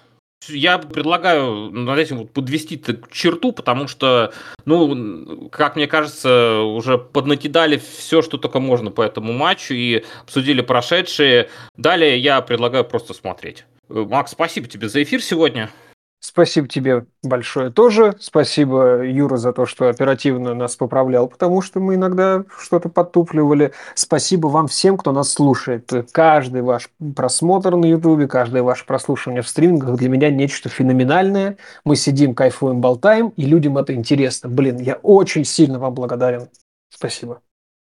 [0.47, 2.81] я предлагаю над этим вот подвести
[3.11, 4.33] черту, потому что,
[4.65, 10.61] ну, как мне кажется, уже поднакидали все, что только можно по этому матчу и обсудили
[10.61, 11.49] прошедшие.
[11.77, 13.65] Далее я предлагаю просто смотреть.
[13.89, 15.71] Макс, спасибо тебе за эфир сегодня.
[16.19, 18.15] Спасибо тебе большое тоже.
[18.19, 23.71] Спасибо, Юра, за то, что оперативно нас поправлял, потому что мы иногда что-то подтупливали.
[23.93, 25.91] Спасибо вам всем, кто нас слушает.
[26.11, 31.57] Каждый ваш просмотр на Ютубе, каждое ваше прослушивание в стримингах для меня нечто феноменальное.
[31.83, 34.49] Мы сидим, кайфуем, болтаем, и людям это интересно.
[34.49, 36.49] Блин, я очень сильно вам благодарен.
[36.89, 37.41] Спасибо.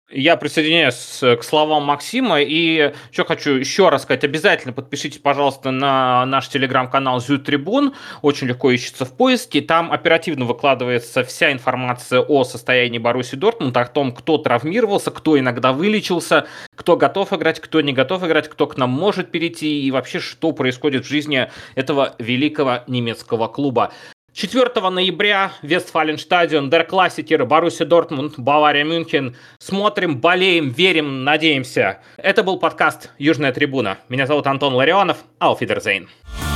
[0.08, 2.40] Я присоединяюсь к словам Максима.
[2.40, 7.92] И что хочу еще раз сказать, обязательно подпишитесь, пожалуйста, на наш телеграм-канал Зю Трибун,
[8.22, 13.84] очень легко ищется в поиске, там оперативно выкладывается вся информация о состоянии Баруси Дортмунд, о
[13.86, 16.46] том, кто травмировался, кто иногда вылечился,
[16.76, 20.52] кто готов играть, кто не готов играть, кто к нам может перейти и вообще, что
[20.52, 23.92] происходит в жизни этого великого немецкого клуба.
[24.36, 29.34] 4 ноября Вестфаленстадион, Дер Классикер, Боруссия Дортмунд, Бавария Мюнхен.
[29.58, 32.00] Смотрим, болеем, верим, надеемся.
[32.18, 33.96] Это был подкаст «Южная трибуна».
[34.10, 35.24] Меня зовут Антон Ларионов.
[35.38, 36.08] Ауфидерзейн.
[36.08, 36.55] Фидерзейн.